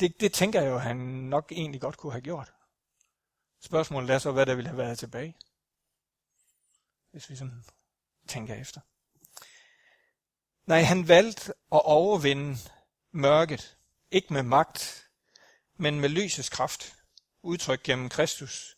Det, 0.00 0.20
det 0.20 0.32
tænker 0.32 0.62
jeg 0.62 0.70
jo, 0.70 0.78
han 0.78 0.96
nok 0.96 1.52
egentlig 1.52 1.80
godt 1.80 1.96
kunne 1.96 2.12
have 2.12 2.22
gjort. 2.22 2.55
Spørgsmålet 3.66 4.10
er 4.10 4.18
så, 4.18 4.32
hvad 4.32 4.46
der 4.46 4.54
ville 4.54 4.68
have 4.68 4.78
været 4.78 4.98
tilbage. 4.98 5.36
Hvis 7.10 7.30
vi 7.30 7.36
sådan 7.36 7.64
tænker 8.28 8.54
efter. 8.54 8.80
Nej, 10.66 10.82
han 10.82 11.08
valgte 11.08 11.48
at 11.48 11.84
overvinde 11.84 12.56
mørket. 13.12 13.76
Ikke 14.10 14.32
med 14.32 14.42
magt, 14.42 15.08
men 15.76 16.00
med 16.00 16.08
lysets 16.08 16.48
kraft. 16.48 16.96
Udtrykt 17.42 17.82
gennem 17.82 18.08
Kristus, 18.08 18.76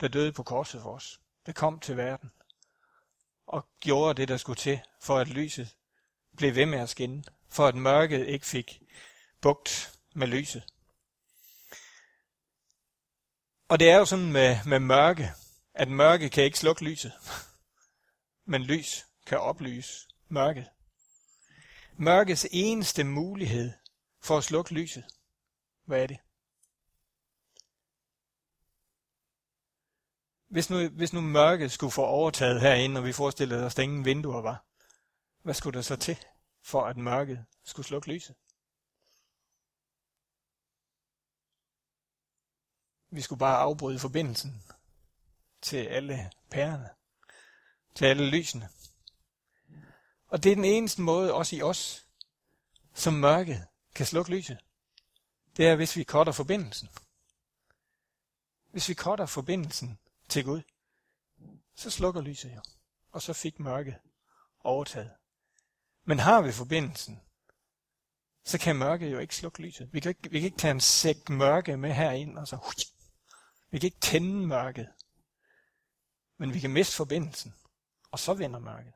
der 0.00 0.08
døde 0.08 0.32
på 0.32 0.42
korset 0.42 0.82
for 0.82 0.94
os. 0.94 1.20
Det 1.46 1.54
kom 1.54 1.80
til 1.80 1.96
verden 1.96 2.32
og 3.46 3.66
gjorde 3.80 4.20
det, 4.20 4.28
der 4.28 4.36
skulle 4.36 4.58
til, 4.58 4.80
for 5.00 5.18
at 5.18 5.28
lyset 5.28 5.76
blev 6.36 6.54
ved 6.54 6.66
med 6.66 6.78
at 6.78 6.88
skinne, 6.88 7.24
for 7.48 7.66
at 7.66 7.74
mørket 7.74 8.26
ikke 8.26 8.46
fik 8.46 8.82
bugt 9.40 9.98
med 10.14 10.26
lyset. 10.26 10.73
Og 13.68 13.80
det 13.80 13.90
er 13.90 13.96
jo 13.96 14.04
sådan 14.04 14.32
med, 14.32 14.56
med 14.66 14.78
mørke, 14.78 15.32
at 15.74 15.88
mørke 15.88 16.28
kan 16.28 16.44
ikke 16.44 16.58
slukke 16.58 16.84
lyset, 16.84 17.12
men 18.50 18.62
lys 18.62 19.06
kan 19.26 19.38
oplyse 19.38 20.08
mørket. 20.28 20.70
Mørkets 21.96 22.46
eneste 22.50 23.04
mulighed 23.04 23.72
for 24.20 24.38
at 24.38 24.44
slukke 24.44 24.74
lyset, 24.74 25.04
hvad 25.84 26.02
er 26.02 26.06
det? 26.06 26.18
Hvis 30.48 30.70
nu, 30.70 30.88
hvis 30.88 31.12
nu 31.12 31.20
mørket 31.20 31.72
skulle 31.72 31.90
få 31.90 32.04
overtaget 32.04 32.60
herinde, 32.60 32.98
og 32.98 33.04
vi 33.04 33.12
forestillede 33.12 33.66
os, 33.66 33.78
at 33.78 33.82
ingen 33.82 34.04
vinduer 34.04 34.42
var, 34.42 34.64
hvad 35.42 35.54
skulle 35.54 35.76
der 35.76 35.82
så 35.82 35.96
til, 35.96 36.18
for 36.62 36.86
at 36.86 36.96
mørket 36.96 37.44
skulle 37.64 37.86
slukke 37.86 38.08
lyset? 38.08 38.36
Vi 43.14 43.20
skulle 43.20 43.38
bare 43.38 43.58
afbryde 43.58 43.98
forbindelsen 43.98 44.62
til 45.62 45.76
alle 45.76 46.30
pærerne, 46.50 46.88
til 47.94 48.04
alle 48.04 48.30
lysene. 48.30 48.68
Og 50.26 50.42
det 50.42 50.52
er 50.52 50.56
den 50.56 50.64
eneste 50.64 51.02
måde, 51.02 51.34
også 51.34 51.56
i 51.56 51.62
os, 51.62 52.06
som 52.94 53.14
mørket 53.14 53.66
kan 53.94 54.06
slukke 54.06 54.30
lyset. 54.30 54.58
Det 55.56 55.68
er, 55.68 55.76
hvis 55.76 55.96
vi 55.96 56.04
korter 56.04 56.32
forbindelsen. 56.32 56.88
Hvis 58.70 58.88
vi 58.88 58.94
korter 58.94 59.26
forbindelsen 59.26 59.98
til 60.28 60.44
Gud, 60.44 60.62
så 61.74 61.90
slukker 61.90 62.20
lyset 62.20 62.54
jo. 62.54 62.60
Og 63.10 63.22
så 63.22 63.32
fik 63.32 63.60
mørket 63.60 63.96
overtaget. 64.60 65.10
Men 66.04 66.18
har 66.18 66.42
vi 66.42 66.52
forbindelsen, 66.52 67.20
så 68.44 68.58
kan 68.58 68.76
mørket 68.76 69.12
jo 69.12 69.18
ikke 69.18 69.36
slukke 69.36 69.62
lyset. 69.62 69.92
Vi 69.92 70.00
kan 70.00 70.08
ikke, 70.08 70.30
vi 70.30 70.40
kan 70.40 70.46
ikke 70.46 70.58
tage 70.58 70.70
en 70.70 70.80
sæk 70.80 71.28
mørke 71.28 71.76
med 71.76 71.92
herind, 71.92 72.38
og 72.38 72.48
så 72.48 72.56
vi 73.74 73.78
kan 73.78 73.86
ikke 73.86 74.00
tænde 74.00 74.46
mørket. 74.46 74.88
Men 76.38 76.54
vi 76.54 76.60
kan 76.60 76.70
miste 76.70 76.96
forbindelsen, 76.96 77.54
og 78.10 78.18
så 78.18 78.34
vender 78.34 78.58
mørket. 78.58 78.92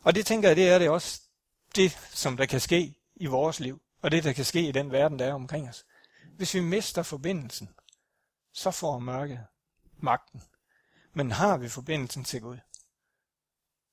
Og 0.00 0.14
det 0.14 0.26
tænker 0.26 0.48
jeg, 0.48 0.56
det 0.56 0.68
er 0.68 0.78
det 0.78 0.90
også 0.90 1.22
det, 1.76 1.98
som 2.10 2.36
der 2.36 2.46
kan 2.46 2.60
ske 2.60 2.94
i 3.14 3.26
vores 3.26 3.60
liv, 3.60 3.82
og 4.02 4.10
det, 4.10 4.24
der 4.24 4.32
kan 4.32 4.44
ske 4.44 4.68
i 4.68 4.72
den 4.72 4.92
verden, 4.92 5.18
der 5.18 5.26
er 5.26 5.34
omkring 5.34 5.68
os. 5.68 5.86
Hvis 6.36 6.54
vi 6.54 6.60
mister 6.60 7.02
forbindelsen, 7.02 7.74
så 8.52 8.70
får 8.70 8.98
mørket 8.98 9.46
magten. 9.96 10.42
Men 11.12 11.30
har 11.30 11.56
vi 11.56 11.68
forbindelsen 11.68 12.24
til 12.24 12.40
Gud, 12.40 12.58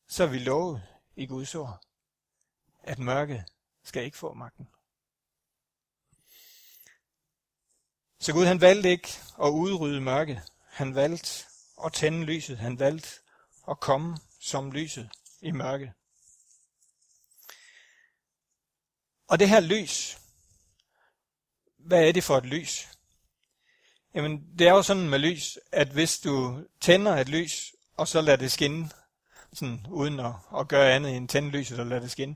så 0.07 0.23
er 0.23 0.27
vi 0.27 0.39
lovet 0.39 0.83
i 1.15 1.25
Guds 1.25 1.55
ord, 1.55 1.81
at 2.83 2.99
mørket 2.99 3.43
skal 3.83 4.03
ikke 4.03 4.17
få 4.17 4.33
magten. 4.33 4.69
Så 8.19 8.33
Gud 8.33 8.45
han 8.45 8.61
valgte 8.61 8.89
ikke 8.89 9.09
at 9.43 9.49
udrydde 9.49 10.01
mørket. 10.01 10.41
Han 10.69 10.95
valgte 10.95 11.45
at 11.85 11.93
tænde 11.93 12.25
lyset. 12.25 12.57
Han 12.57 12.79
valgte 12.79 13.09
at 13.69 13.79
komme 13.79 14.17
som 14.39 14.71
lyset 14.71 15.09
i 15.41 15.51
mørket. 15.51 15.91
Og 19.27 19.39
det 19.39 19.49
her 19.49 19.59
lys, 19.59 20.17
hvad 21.77 22.07
er 22.07 22.11
det 22.11 22.23
for 22.23 22.37
et 22.37 22.45
lys? 22.45 22.87
Jamen, 24.15 24.59
det 24.59 24.67
er 24.67 24.71
jo 24.71 24.81
sådan 24.81 25.09
med 25.09 25.19
lys, 25.19 25.57
at 25.71 25.87
hvis 25.87 26.19
du 26.19 26.65
tænder 26.81 27.15
et 27.15 27.29
lys, 27.29 27.73
og 27.97 28.07
så 28.07 28.21
lader 28.21 28.37
det 28.37 28.51
skinne, 28.51 28.89
sådan 29.53 29.85
uden 29.89 30.19
at, 30.19 30.33
at 30.59 30.67
gøre 30.67 30.93
andet 30.93 31.15
end 31.15 31.29
tænde 31.29 31.49
lyset 31.49 31.79
og 31.79 31.85
lade 31.85 32.01
det 32.01 32.11
skinne, 32.11 32.35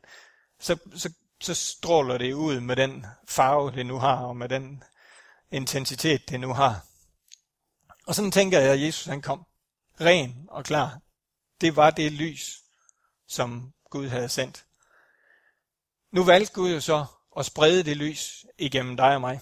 så, 0.60 0.78
så, 0.96 1.13
så 1.42 1.54
stråler 1.54 2.18
det 2.18 2.34
ud 2.34 2.60
med 2.60 2.75
den 2.75 3.06
farve, 3.28 3.72
det 3.72 3.86
nu 3.86 4.00
har, 4.00 4.16
og 4.16 4.38
med 4.38 4.50
den 4.50 4.84
intensitet, 5.53 6.29
det 6.29 6.39
nu 6.39 6.53
har. 6.53 6.86
Og 8.07 8.15
sådan 8.15 8.31
tænker 8.31 8.60
jeg, 8.60 8.72
at 8.72 8.81
Jesus 8.81 9.05
han 9.05 9.22
kom. 9.22 9.45
Ren 10.01 10.45
og 10.50 10.65
klar. 10.65 11.00
Det 11.62 11.75
var 11.75 11.89
det 11.89 12.12
lys, 12.12 12.63
som 13.27 13.74
Gud 13.89 14.07
havde 14.07 14.29
sendt. 14.29 14.65
Nu 16.12 16.24
valgte 16.24 16.53
Gud 16.53 16.72
jo 16.72 16.81
så 16.81 17.05
at 17.38 17.45
sprede 17.45 17.83
det 17.83 17.98
lys 17.98 18.45
igennem 18.57 18.98
dig 18.98 19.15
og 19.15 19.22
mig. 19.22 19.41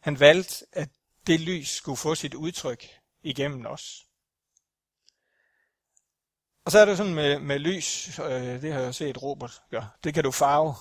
Han 0.00 0.20
valgte, 0.20 0.66
at 0.72 0.88
det 1.26 1.40
lys 1.40 1.68
skulle 1.68 1.96
få 1.96 2.14
sit 2.14 2.34
udtryk 2.34 2.84
igennem 3.22 3.66
os. 3.66 4.06
Og 6.64 6.72
så 6.72 6.78
er 6.78 6.84
det 6.84 6.96
sådan 6.96 7.14
med, 7.14 7.38
med 7.38 7.58
lys, 7.58 8.18
øh, 8.18 8.62
det 8.62 8.72
har 8.72 8.80
jeg 8.80 8.94
set 8.94 9.22
Robert 9.22 9.62
gøre, 9.70 9.90
det 10.04 10.14
kan 10.14 10.24
du 10.24 10.30
farve. 10.30 10.74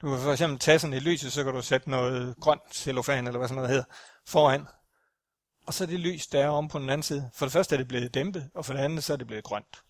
Du 0.00 0.10
kan 0.10 0.20
for 0.20 0.32
eksempel 0.32 0.58
tage 0.58 0.78
sådan 0.78 0.94
et 0.94 1.02
lys, 1.02 1.24
og 1.24 1.32
så 1.32 1.44
kan 1.44 1.54
du 1.54 1.62
sætte 1.62 1.90
noget 1.90 2.36
grønt 2.40 2.74
cellofan, 2.74 3.26
eller 3.26 3.38
hvad 3.38 3.48
sådan 3.48 3.56
noget 3.56 3.70
hedder, 3.70 3.84
foran. 4.26 4.66
Og 5.66 5.74
så 5.74 5.84
er 5.84 5.88
det 5.88 6.00
lys, 6.00 6.26
der 6.26 6.44
er 6.44 6.48
om 6.48 6.68
på 6.68 6.78
den 6.78 6.90
anden 6.90 7.02
side. 7.02 7.30
For 7.34 7.46
det 7.46 7.52
første 7.52 7.74
er 7.74 7.76
det 7.76 7.88
blevet 7.88 8.14
dæmpet, 8.14 8.50
og 8.54 8.64
for 8.64 8.72
det 8.72 8.80
andet 8.80 9.04
så 9.04 9.12
er 9.12 9.16
det 9.16 9.26
blevet 9.26 9.44
grønt. 9.44 9.82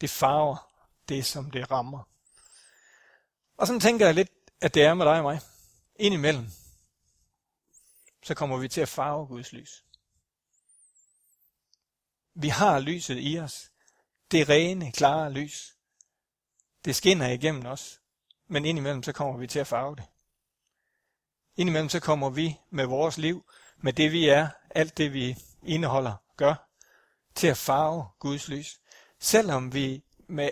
Det 0.00 0.10
farver 0.10 0.70
det, 1.08 1.26
som 1.26 1.50
det 1.50 1.70
rammer. 1.70 2.08
Og 3.56 3.66
sådan 3.66 3.80
tænker 3.80 4.06
jeg 4.06 4.14
lidt, 4.14 4.30
at 4.60 4.74
det 4.74 4.82
er 4.82 4.94
med 4.94 5.06
dig 5.06 5.16
og 5.16 5.22
mig. 5.22 5.40
Indimellem. 5.96 6.46
Så 8.22 8.34
kommer 8.34 8.56
vi 8.56 8.68
til 8.68 8.80
at 8.80 8.88
farve 8.88 9.26
Guds 9.26 9.52
lys. 9.52 9.84
Vi 12.34 12.48
har 12.48 12.78
lyset 12.78 13.18
i 13.20 13.38
os. 13.38 13.70
Det 14.30 14.48
rene, 14.48 14.92
klare 14.92 15.32
lys. 15.32 15.76
Det 16.84 16.96
skinner 16.96 17.28
igennem 17.28 17.66
os. 17.66 18.00
Men 18.48 18.64
indimellem 18.64 19.02
så 19.02 19.12
kommer 19.12 19.38
vi 19.38 19.46
til 19.46 19.58
at 19.58 19.66
farve 19.66 19.96
det. 19.96 20.04
Indimellem 21.56 21.88
så 21.88 22.00
kommer 22.00 22.30
vi 22.30 22.56
med 22.70 22.86
vores 22.86 23.18
liv, 23.18 23.44
med 23.76 23.92
det 23.92 24.12
vi 24.12 24.28
er, 24.28 24.48
alt 24.70 24.98
det 24.98 25.12
vi 25.12 25.36
indeholder, 25.62 26.14
gør, 26.36 26.68
til 27.34 27.46
at 27.46 27.56
farve 27.56 28.06
Guds 28.18 28.48
lys. 28.48 28.80
Selvom 29.20 29.74
vi 29.74 30.04
med 30.28 30.50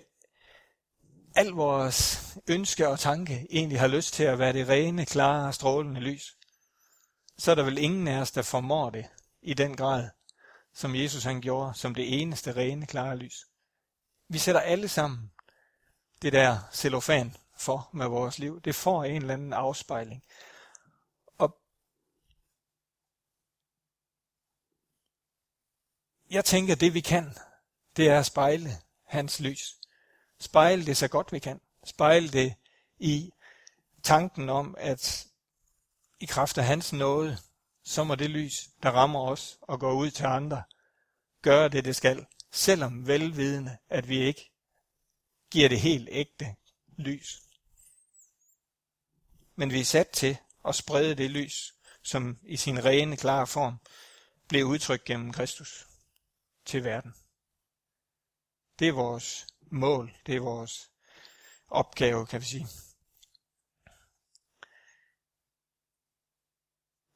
al 1.35 1.47
vores 1.47 2.29
ønske 2.49 2.89
og 2.89 3.01
tanke 3.01 3.47
egentlig 3.51 3.81
har 3.81 3.87
lyst 3.87 4.15
til 4.15 4.25
at 4.25 4.39
være 4.39 4.53
det 4.53 4.69
rene, 4.69 5.07
klare, 5.07 5.53
strålende 5.53 6.01
lys, 6.01 6.37
så 7.39 7.51
er 7.51 7.55
der 7.55 7.63
vel 7.63 7.79
ingen 7.79 8.09
af 8.09 8.21
os, 8.21 8.31
der 8.31 8.43
formår 8.43 8.91
det 8.91 9.07
i 9.43 9.55
den 9.55 9.77
grad, 9.77 10.09
som 10.75 10.95
Jesus 10.95 11.25
han 11.25 11.41
gjorde, 11.41 11.75
som 11.75 11.95
det 11.95 12.21
eneste 12.21 12.53
rene, 12.53 12.87
klare 12.87 13.17
lys. 13.17 13.47
Vi 14.29 14.39
sætter 14.39 14.61
alle 14.61 14.89
sammen 14.89 15.33
det 16.23 16.33
der 16.33 16.59
cellofan 16.73 17.37
for 17.63 17.91
med 17.93 18.07
vores 18.07 18.39
liv. 18.39 18.61
Det 18.61 18.75
får 18.75 19.05
en 19.05 19.23
eller 19.23 19.35
anden 19.35 19.53
afspejling. 19.53 20.25
Og 21.39 21.59
jeg 26.31 26.45
tænker, 26.45 26.75
det 26.75 26.95
vi 26.95 27.01
kan, 27.01 27.35
det 27.97 28.09
er 28.09 28.19
at 28.19 28.27
spejle 28.27 28.71
hans 29.05 29.41
lys. 29.41 29.81
Spejle 30.41 30.87
det 30.87 30.97
så 30.97 31.09
godt 31.09 31.33
vi 31.33 31.39
kan. 31.39 31.61
Spejle 31.85 32.29
det 32.29 32.55
i 32.99 33.33
tanken 34.03 34.49
om, 34.49 34.75
at 34.79 35.27
i 36.21 36.27
kraft 36.27 36.59
af 36.59 36.65
hans 36.65 36.93
nåde, 36.93 37.39
så 37.85 38.05
må 38.05 38.15
det 38.15 38.31
lys, 38.31 38.69
der 38.83 38.91
rammer 38.91 39.21
os 39.21 39.59
og 39.63 39.81
går 39.81 39.93
ud 39.93 40.11
til 40.11 40.25
andre, 40.25 40.63
gøre 41.43 41.69
det, 41.69 41.85
det 41.85 41.97
skal, 41.97 42.27
selvom 42.51 43.07
velvidende, 43.07 43.79
at 43.89 44.09
vi 44.09 44.19
ikke 44.19 44.53
giver 45.51 45.69
det 45.69 45.81
helt 45.81 46.09
ægte 46.13 46.57
lys. 46.97 47.43
Men 49.63 49.73
vi 49.73 49.81
er 49.81 49.85
sat 49.85 50.09
til 50.09 50.39
at 50.65 50.75
sprede 50.75 51.15
det 51.15 51.31
lys, 51.31 51.75
som 52.03 52.39
i 52.43 52.57
sin 52.57 52.85
rene, 52.85 53.17
klare 53.17 53.47
form 53.47 53.79
blev 54.49 54.65
udtrykt 54.67 55.05
gennem 55.05 55.33
Kristus 55.33 55.87
til 56.65 56.85
verden. 56.85 57.15
Det 58.79 58.89
er 58.89 58.93
vores 58.93 59.47
mål, 59.61 60.17
det 60.27 60.37
er 60.37 60.41
vores 60.41 60.91
opgave, 61.69 62.27
kan 62.27 62.41
vi 62.41 62.47
sige. 62.47 62.67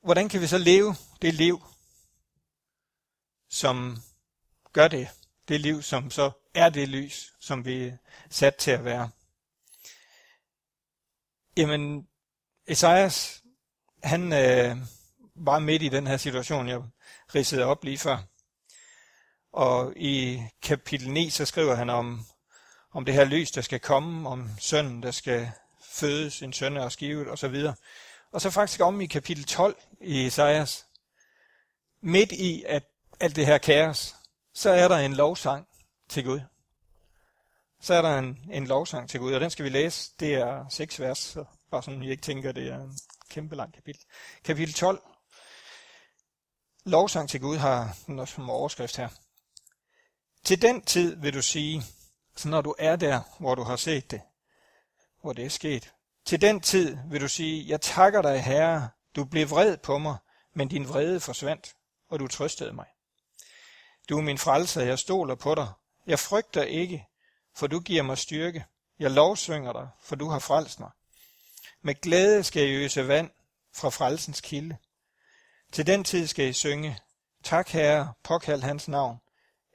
Hvordan 0.00 0.28
kan 0.28 0.40
vi 0.40 0.46
så 0.46 0.58
leve 0.58 0.94
det 1.22 1.34
liv, 1.34 1.62
som 3.48 3.96
gør 4.72 4.88
det? 4.88 5.08
Det 5.48 5.60
liv, 5.60 5.82
som 5.82 6.10
så 6.10 6.30
er 6.54 6.68
det 6.68 6.88
lys, 6.88 7.32
som 7.40 7.64
vi 7.64 7.84
er 7.84 7.96
sat 8.30 8.56
til 8.56 8.70
at 8.70 8.84
være. 8.84 9.10
Jamen, 11.56 12.08
Esajas, 12.68 13.42
han 14.02 14.32
øh, 14.32 14.76
var 15.34 15.58
midt 15.58 15.82
i 15.82 15.88
den 15.88 16.06
her 16.06 16.16
situation, 16.16 16.68
jeg 16.68 16.82
ridsede 17.34 17.64
op 17.64 17.84
lige 17.84 17.98
før. 17.98 18.18
Og 19.52 19.92
i 19.96 20.42
kapitel 20.62 21.10
9, 21.10 21.30
så 21.30 21.44
skriver 21.44 21.74
han 21.74 21.90
om, 21.90 22.26
om 22.92 23.04
det 23.04 23.14
her 23.14 23.24
lys, 23.24 23.50
der 23.50 23.60
skal 23.60 23.80
komme, 23.80 24.28
om 24.28 24.50
sønnen, 24.58 25.02
der 25.02 25.10
skal 25.10 25.50
fødes, 25.82 26.42
en 26.42 26.52
søn 26.52 26.76
og 26.76 26.92
skivet 26.92 27.28
osv. 27.28 27.66
Og 28.32 28.40
så 28.40 28.50
faktisk 28.50 28.80
om 28.80 29.00
i 29.00 29.06
kapitel 29.06 29.44
12 29.44 29.76
i 30.00 30.26
Esajas, 30.26 30.86
midt 32.00 32.32
i 32.32 32.64
at 32.66 32.84
alt 33.20 33.36
det 33.36 33.46
her 33.46 33.58
kaos, 33.58 34.16
så 34.54 34.70
er 34.70 34.88
der 34.88 34.96
en 34.96 35.14
lovsang 35.14 35.66
til 36.08 36.24
Gud. 36.24 36.40
Så 37.80 37.94
er 37.94 38.02
der 38.02 38.18
en, 38.18 38.38
en 38.52 38.66
lovsang 38.66 39.10
til 39.10 39.20
Gud, 39.20 39.32
og 39.32 39.40
den 39.40 39.50
skal 39.50 39.64
vi 39.64 39.70
læse. 39.70 40.12
Det 40.20 40.34
er 40.34 40.68
seks 40.68 41.00
vers, 41.00 41.18
så 41.18 41.44
bare 41.76 41.82
sådan, 41.82 42.02
jeg 42.02 42.10
ikke 42.10 42.22
tænker, 42.22 42.52
det 42.52 42.68
er 42.68 42.80
en 42.80 42.98
kæmpe 43.30 43.56
lang 43.56 43.74
kapitel. 43.74 44.02
Kapitel 44.44 44.74
12. 44.74 45.02
Lovsang 46.84 47.28
til 47.28 47.40
Gud 47.40 47.56
har 47.56 47.96
noget 48.08 48.28
som 48.28 48.50
overskrift 48.50 48.96
her. 48.96 49.08
Til 50.44 50.62
den 50.62 50.82
tid 50.82 51.16
vil 51.16 51.34
du 51.34 51.42
sige, 51.42 51.82
så 52.36 52.48
når 52.48 52.60
du 52.60 52.74
er 52.78 52.96
der, 52.96 53.20
hvor 53.38 53.54
du 53.54 53.62
har 53.62 53.76
set 53.76 54.10
det, 54.10 54.20
hvor 55.20 55.32
det 55.32 55.44
er 55.44 55.48
sket. 55.48 55.92
Til 56.24 56.40
den 56.40 56.60
tid 56.60 56.96
vil 57.10 57.20
du 57.20 57.28
sige, 57.28 57.68
jeg 57.68 57.80
takker 57.80 58.22
dig, 58.22 58.44
Herre, 58.44 58.88
du 59.16 59.24
blev 59.24 59.50
vred 59.50 59.76
på 59.76 59.98
mig, 59.98 60.16
men 60.54 60.68
din 60.68 60.88
vrede 60.88 61.20
forsvandt, 61.20 61.74
og 62.08 62.18
du 62.20 62.28
trøstede 62.28 62.72
mig. 62.72 62.86
Du 64.08 64.18
er 64.18 64.22
min 64.22 64.38
frelser, 64.38 64.82
jeg 64.82 64.98
stoler 64.98 65.34
på 65.34 65.54
dig. 65.54 65.68
Jeg 66.06 66.18
frygter 66.18 66.62
ikke, 66.62 67.06
for 67.56 67.66
du 67.66 67.80
giver 67.80 68.02
mig 68.02 68.18
styrke. 68.18 68.64
Jeg 68.98 69.10
lovsynger 69.10 69.72
dig, 69.72 69.88
for 70.02 70.16
du 70.16 70.28
har 70.28 70.38
frelst 70.38 70.80
mig. 70.80 70.90
Med 71.86 71.94
glæde 71.94 72.44
skal 72.44 72.68
I 72.68 72.84
øse 72.84 73.08
vand 73.08 73.30
fra 73.74 73.88
frelsens 73.88 74.40
kilde. 74.40 74.76
Til 75.72 75.86
den 75.86 76.04
tid 76.04 76.26
skal 76.26 76.48
I 76.48 76.52
synge, 76.52 76.98
tak 77.44 77.68
herre, 77.68 78.14
påkald 78.22 78.62
hans 78.62 78.88
navn. 78.88 79.18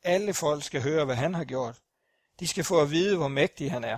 Alle 0.03 0.33
folk 0.33 0.63
skal 0.63 0.81
høre, 0.81 1.05
hvad 1.05 1.15
han 1.15 1.33
har 1.33 1.43
gjort. 1.43 1.81
De 2.39 2.47
skal 2.47 2.63
få 2.63 2.81
at 2.81 2.91
vide, 2.91 3.17
hvor 3.17 3.27
mægtig 3.27 3.71
han 3.71 3.83
er. 3.83 3.97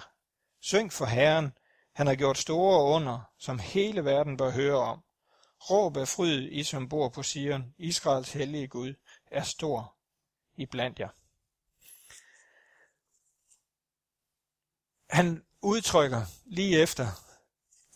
Syng 0.62 0.94
for 0.94 1.06
Herren, 1.06 1.54
han 1.96 2.08
har 2.08 2.16
gjort 2.16 2.38
store 2.38 2.96
under, 2.96 3.20
som 3.40 3.60
hele 3.60 4.06
verden 4.06 4.38
bør 4.38 4.52
høre 4.52 4.78
om. 4.78 5.04
Råb 5.70 5.98
af 5.98 6.08
fryd, 6.08 6.50
I 6.52 6.64
som 6.64 6.90
bor 6.90 7.10
på 7.10 7.24
Sion, 7.24 7.74
Israels 7.78 8.32
hellige 8.32 8.68
Gud, 8.68 8.94
er 9.32 9.44
stor 9.44 9.96
i 10.56 10.66
blandt 10.66 11.00
jer. 11.00 11.10
Han 15.10 15.44
udtrykker 15.62 16.22
lige 16.46 16.82
efter 16.82 17.23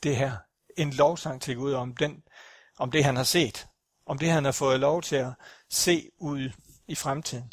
det 0.08 0.18
her 0.18 0.38
en 0.78 0.94
lovsang 0.94 1.42
til 1.42 1.56
Gud 1.56 1.74
om, 1.74 1.96
den, 1.96 2.24
om 2.78 2.92
det, 2.92 3.04
han 3.04 3.16
har 3.16 3.24
set. 3.24 3.68
Om 4.06 4.18
det, 4.18 4.32
han 4.32 4.46
har 4.46 4.52
fået 4.52 4.80
lov 4.80 5.02
til 5.02 5.16
at 5.16 5.34
se 5.70 6.12
ud 6.18 6.52
i 6.88 6.96
fremtiden. 6.96 7.52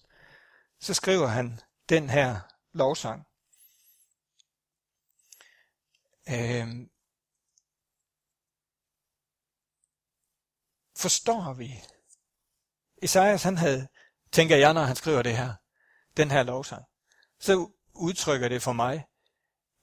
Så 0.80 0.94
skriver 0.94 1.26
han 1.26 1.60
den 1.88 2.10
her 2.10 2.40
lovsang. 2.72 3.26
Øhm, 6.28 6.90
forstår 10.96 11.52
vi? 11.52 11.82
Esajas 13.02 13.42
han 13.42 13.56
havde, 13.58 13.88
tænker 14.32 14.56
jeg, 14.56 14.74
når 14.74 14.82
han 14.82 14.96
skriver 14.96 15.22
det 15.22 15.36
her, 15.36 15.54
den 16.16 16.30
her 16.30 16.42
lovsang, 16.42 16.84
så 17.40 17.70
udtrykker 17.94 18.48
det 18.48 18.62
for 18.62 18.72
mig, 18.72 19.06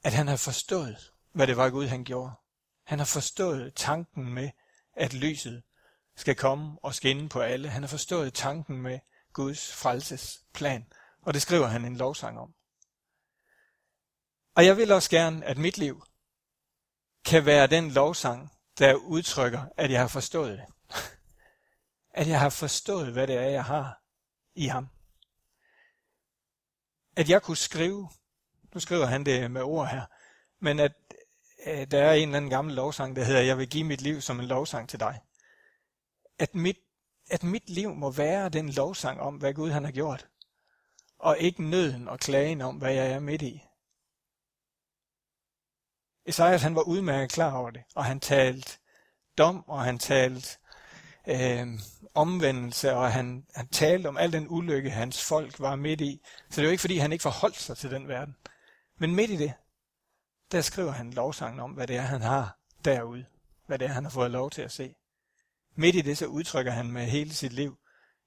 at 0.04 0.14
han 0.14 0.28
har 0.28 0.38
forstået, 0.38 1.14
hvad 1.32 1.48
det 1.48 1.58
var 1.58 1.70
Gud 1.70 1.88
han 1.88 2.04
gjorde. 2.04 2.41
Han 2.92 3.00
har 3.00 3.06
forstået 3.06 3.74
tanken 3.76 4.34
med, 4.34 4.50
at 4.94 5.14
lyset 5.14 5.64
skal 6.16 6.36
komme 6.36 6.80
og 6.84 6.96
skinne 6.96 7.30
på 7.30 7.42
alle. 7.42 7.70
Han 7.70 7.84
har 7.84 7.88
forstået 7.88 8.34
tanken 8.34 8.82
med 8.82 9.00
Guds 9.34 9.74
frelsesplan, 9.74 10.86
og 11.22 11.34
det 11.34 11.42
skriver 11.42 11.68
han 11.68 11.86
en 11.86 11.98
lovsang 11.98 12.40
om. 12.40 12.54
Og 14.56 14.66
jeg 14.66 14.78
vil 14.78 14.92
også 14.92 15.10
gerne, 15.10 15.46
at 15.46 15.58
mit 15.58 15.78
liv 15.78 16.04
kan 17.26 17.46
være 17.46 17.68
den 17.68 17.92
lovsang, 17.92 18.52
der 18.80 18.94
udtrykker, 18.94 19.66
at 19.78 19.92
jeg 19.92 20.00
har 20.00 20.08
forstået 20.08 20.58
det. 20.58 20.66
At 22.20 22.28
jeg 22.28 22.40
har 22.40 22.50
forstået, 22.50 23.14
hvad 23.14 23.28
det 23.28 23.36
er, 23.36 23.50
jeg 23.50 23.66
har 23.66 24.02
i 24.56 24.66
ham. 24.66 24.88
At 27.16 27.30
jeg 27.30 27.42
kunne 27.42 27.58
skrive, 27.58 28.10
nu 28.74 28.80
skriver 28.80 29.06
han 29.06 29.26
det 29.26 29.52
med 29.52 29.62
ord 29.62 29.88
her, 29.88 30.06
men 30.60 30.80
at 30.80 30.94
Øh, 31.66 31.92
der 31.92 32.04
er 32.04 32.14
en 32.14 32.22
eller 32.22 32.38
anden 32.38 32.50
gammel 32.50 32.76
lovsang, 32.76 33.16
der 33.16 33.24
hedder, 33.24 33.42
jeg 33.42 33.58
vil 33.58 33.70
give 33.70 33.84
mit 33.84 34.02
liv 34.02 34.22
som 34.22 34.40
en 34.40 34.46
lovsang 34.46 34.90
til 34.90 35.00
dig. 35.00 35.20
At 36.40 36.56
mit, 36.56 36.78
at 37.30 37.44
mit 37.44 37.70
liv 37.70 37.94
må 37.96 38.12
være 38.12 38.50
den 38.50 38.70
lovsang 38.70 39.22
om, 39.22 39.36
hvad 39.36 39.54
Gud 39.54 39.70
han 39.70 39.86
har 39.86 39.92
gjort. 39.92 40.28
Og 41.20 41.38
ikke 41.40 41.64
nøden 41.64 42.08
og 42.08 42.20
klagen 42.20 42.62
om, 42.62 42.76
hvad 42.76 42.94
jeg 42.94 43.12
er 43.12 43.20
midt 43.20 43.42
i. 43.42 43.64
Esajas 46.26 46.62
han 46.62 46.76
var 46.76 46.82
udmærket 46.82 47.32
klar 47.32 47.54
over 47.54 47.70
det, 47.70 47.82
og 47.96 48.06
han 48.06 48.20
talte 48.20 48.80
dom, 49.38 49.64
og 49.68 49.84
han 49.84 50.00
talte 50.00 50.58
øh, 51.28 51.68
omvendelse, 52.14 52.94
og 52.94 53.12
han, 53.12 53.46
han 53.56 53.68
talte 53.68 54.08
om 54.08 54.18
al 54.18 54.34
den 54.34 54.48
ulykke, 54.50 54.90
hans 54.90 55.24
folk 55.24 55.60
var 55.60 55.76
midt 55.76 56.02
i. 56.02 56.22
Så 56.50 56.62
det 56.62 56.68
var 56.68 56.72
ikke 56.72 56.82
fordi, 56.82 56.98
han 56.98 57.12
ikke 57.12 57.22
forholdt 57.22 57.60
sig 57.60 57.78
til 57.78 57.92
den 57.92 58.08
verden. 58.08 58.36
Men 58.98 59.16
midt 59.16 59.32
i 59.32 59.36
det, 59.36 59.54
der 60.52 60.62
skriver 60.62 60.92
han 60.92 61.12
lovsangen 61.12 61.60
om, 61.60 61.72
hvad 61.72 61.88
det 61.88 61.96
er, 61.96 62.02
han 62.02 62.22
har 62.22 62.58
derude. 62.86 63.26
Hvad 63.66 63.80
det 63.80 63.86
er, 63.86 63.92
han 63.92 64.04
har 64.04 64.12
fået 64.12 64.32
lov 64.32 64.50
til 64.50 64.62
at 64.62 64.72
se. 64.72 64.96
Midt 65.76 65.96
i 65.96 66.02
det, 66.02 66.18
så 66.18 66.26
udtrykker 66.26 66.72
han 66.72 66.92
med 66.92 67.06
hele 67.06 67.34
sit 67.34 67.54
liv 67.54 67.78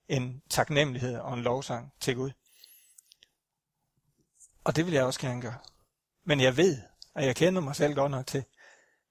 en 0.09 0.43
taknemmelighed 0.51 1.17
og 1.17 1.35
en 1.35 1.43
lovsang 1.43 1.93
til 2.01 2.15
Gud. 2.15 2.31
Og 4.65 4.77
det 4.77 4.87
vil 4.87 4.95
jeg 4.95 5.05
også 5.05 5.21
gerne 5.21 5.43
gøre. 5.43 5.59
Men 6.25 6.41
jeg 6.41 6.57
ved, 6.57 6.83
og 7.15 7.25
jeg 7.25 7.37
kender 7.37 7.61
mig 7.61 7.77
selv 7.77 7.95
godt 7.95 8.11
nok 8.11 8.27
til, 8.27 8.45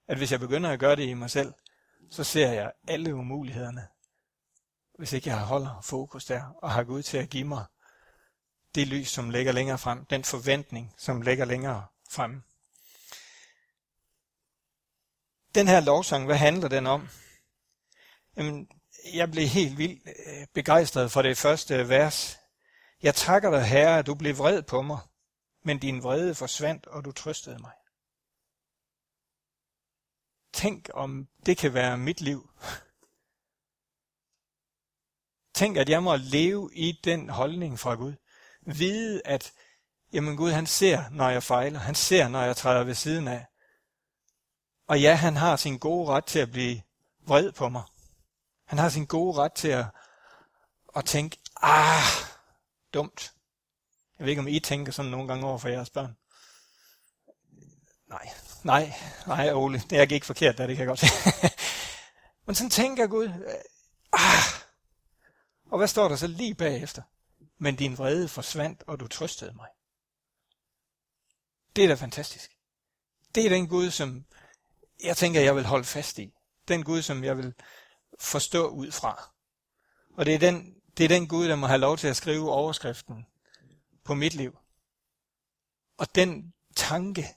at 0.08 0.18
hvis 0.18 0.32
jeg 0.32 0.40
begynder 0.40 0.70
at 0.70 0.80
gøre 0.80 0.96
det 0.96 1.04
i 1.04 1.14
mig 1.14 1.30
selv, 1.30 1.54
så 2.12 2.24
ser 2.24 2.52
jeg 2.52 2.72
alle 2.88 3.16
umulighederne. 3.16 3.88
Hvis 4.98 5.14
ikke 5.14 5.30
jeg 5.30 5.40
holder 5.40 5.82
fokus 5.84 6.26
der, 6.26 6.44
og 6.62 6.72
har 6.72 6.84
Gud 6.84 7.04
til 7.04 7.18
at 7.18 7.30
give 7.30 7.44
mig 7.48 7.66
det 8.76 8.88
lys, 8.88 9.10
som 9.10 9.30
ligger 9.30 9.52
længere 9.52 9.78
frem, 9.78 10.06
den 10.06 10.24
forventning, 10.24 10.94
som 10.98 11.22
ligger 11.22 11.46
længere 11.46 11.86
frem. 12.10 12.44
Den 15.56 15.68
her 15.68 15.80
lovsang, 15.80 16.26
hvad 16.26 16.36
handler 16.36 16.68
den 16.68 16.88
om? 16.88 17.10
Jamen, 18.38 18.68
jeg 19.14 19.32
blev 19.32 19.48
helt 19.48 19.78
vildt 19.78 20.08
øh, 20.08 20.48
begejstret 20.54 21.12
for 21.12 21.22
det 21.22 21.38
første 21.38 21.90
vers. 21.90 22.40
Jeg 23.02 23.16
takker 23.16 23.52
dig, 23.52 23.66
Herre, 23.66 24.00
at 24.00 24.06
du 24.06 24.16
blev 24.16 24.38
vred 24.38 24.62
på 24.62 24.82
mig, 24.82 25.00
men 25.64 25.80
din 25.80 26.04
vrede 26.04 26.36
forsvandt, 26.36 26.88
og 26.88 27.06
du 27.06 27.12
trøstede 27.12 27.60
mig. 27.60 27.72
Tænk, 30.54 30.90
om 30.94 31.28
det 31.46 31.58
kan 31.58 31.74
være 31.74 31.98
mit 31.98 32.22
liv. 32.22 32.50
Tænk, 35.56 35.78
at 35.78 35.90
jeg 35.90 36.04
må 36.04 36.16
leve 36.16 36.70
i 36.74 37.00
den 37.04 37.30
holdning 37.30 37.80
fra 37.80 37.96
Gud. 37.96 38.14
Vide, 38.62 39.22
at 39.26 39.54
jamen 40.14 40.38
Gud, 40.38 40.52
han 40.52 40.66
ser, 40.66 41.10
når 41.10 41.30
jeg 41.30 41.44
fejler. 41.44 41.80
Han 41.80 41.96
ser, 41.96 42.28
når 42.28 42.42
jeg 42.42 42.56
træder 42.56 42.84
ved 42.84 42.96
siden 42.96 43.28
af. 43.28 43.46
Og 44.94 45.02
ja, 45.02 45.16
han 45.16 45.36
har 45.36 45.56
sin 45.56 45.78
gode 45.78 46.08
ret 46.08 46.26
til 46.26 46.40
at 46.40 46.52
blive 46.52 46.82
vred 47.28 47.52
på 47.52 47.70
mig. 47.70 47.84
Han 48.66 48.78
har 48.80 48.90
sin 48.90 49.06
gode 49.06 49.38
ret 49.38 49.54
til 49.54 49.68
at, 49.68 49.86
at 50.96 51.06
tænke, 51.06 51.38
ah, 51.62 52.04
dumt. 52.94 53.34
Jeg 54.20 54.26
ved 54.26 54.30
ikke, 54.30 54.40
om 54.40 54.48
I 54.48 54.60
tænker 54.60 54.92
sådan 54.92 55.12
nogle 55.12 55.28
gange 55.28 55.48
over 55.48 55.58
for 55.58 55.70
jeres 55.70 55.90
børn. 55.90 56.18
Nej, 58.08 58.30
nej, 58.64 58.94
nej, 59.28 59.54
Ole, 59.54 59.80
det 59.90 60.00
er 60.00 60.14
ikke 60.14 60.26
forkert, 60.26 60.58
der, 60.58 60.68
det 60.68 60.78
kan 60.78 60.88
jeg 60.88 60.88
godt 60.88 61.00
se. 61.00 61.08
Men 62.46 62.56
sådan 62.56 62.70
tænker 62.70 63.08
Gud, 63.08 63.30
ah, 64.12 64.44
og 65.72 65.78
hvad 65.78 65.88
står 65.88 66.08
der 66.08 66.16
så 66.16 66.28
lige 66.28 66.56
bagefter? 66.56 67.02
Men 67.58 67.76
din 67.76 67.98
vrede 67.98 68.28
forsvandt, 68.28 68.84
og 68.88 69.00
du 69.00 69.08
trøstede 69.08 69.54
mig. 69.56 69.68
Det 71.76 71.84
er 71.84 71.88
da 71.88 71.94
fantastisk. 71.94 72.52
Det 73.36 73.46
er 73.46 73.50
den 73.50 73.68
Gud, 73.68 73.92
som 73.92 74.26
jeg 75.04 75.18
tænker, 75.18 75.42
jeg 75.42 75.56
vil 75.56 75.66
holde 75.66 75.84
fast 75.84 76.20
i. 76.20 76.34
Den 76.68 76.84
Gud, 76.84 77.02
som 77.02 77.24
jeg 77.24 77.38
vil 77.38 77.54
forstå 78.20 78.68
ud 78.68 78.92
fra. 78.92 79.30
Og 80.18 80.26
det 80.26 80.34
er 80.34 80.40
den, 80.40 80.76
det 80.98 81.04
er 81.04 81.08
den 81.08 81.28
Gud, 81.28 81.48
der 81.48 81.56
må 81.56 81.68
have 81.68 81.80
lov 81.80 81.98
til 81.98 82.08
at 82.08 82.16
skrive 82.16 82.52
overskriften 82.52 83.26
på 84.04 84.14
mit 84.14 84.34
liv. 84.34 84.58
Og 85.98 86.16
den 86.16 86.54
tanke, 86.76 87.28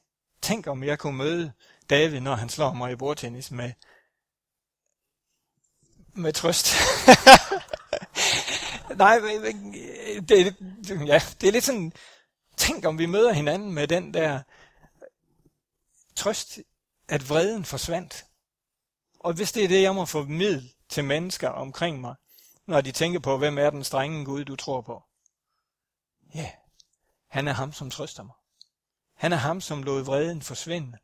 tænk 0.42 0.66
om 0.66 0.85
jeg 0.85 0.98
kunne 0.98 1.16
møde 1.16 1.52
David, 1.90 2.20
når 2.20 2.35
han 2.35 2.48
slår 2.48 2.72
mig 2.72 2.92
i 2.92 2.96
bordtennis 2.96 3.50
med, 3.50 3.72
med 6.12 6.33
trøst. 6.33 6.74
Nej, 8.96 9.18
det, 10.29 10.57
ja, 11.07 11.20
det 11.40 11.48
er 11.48 11.52
lidt 11.52 11.64
sådan, 11.64 11.92
tænk 12.57 12.85
om 12.85 12.98
vi 12.98 13.07
møder 13.07 13.33
hinanden 13.33 13.72
med 13.72 13.88
den 13.88 14.14
der 14.14 14.42
trøst, 16.16 16.59
at 17.09 17.29
vreden 17.29 17.64
forsvandt. 17.64 18.27
Og 19.21 19.33
hvis 19.33 19.53
det 19.53 19.64
er 19.64 19.69
det, 19.69 19.83
jeg 19.83 19.95
må 19.95 20.05
formidle 20.05 20.71
til 20.88 21.05
mennesker 21.05 21.49
omkring 21.49 22.01
mig, 22.01 22.14
når 22.66 22.81
de 22.81 22.92
tænker 22.92 23.21
på, 23.21 23.38
hvem 23.38 23.59
er 23.59 23.71
den 23.71 23.85
strenge 23.85 24.25
Gud, 24.25 24.45
du 24.45 24.57
tror 24.57 24.81
på. 24.81 25.03
Ja, 26.35 26.40
yeah. 26.40 26.53
han 27.29 27.49
er 27.49 27.53
ham, 27.53 27.73
som 27.73 27.90
trøster 27.90 28.23
mig. 28.23 28.35
Han 29.14 29.33
er 29.33 29.37
ham, 29.37 29.61
som 29.61 29.83
lod 29.83 30.03
vreden 30.03 30.42
forsvinde 30.42 30.99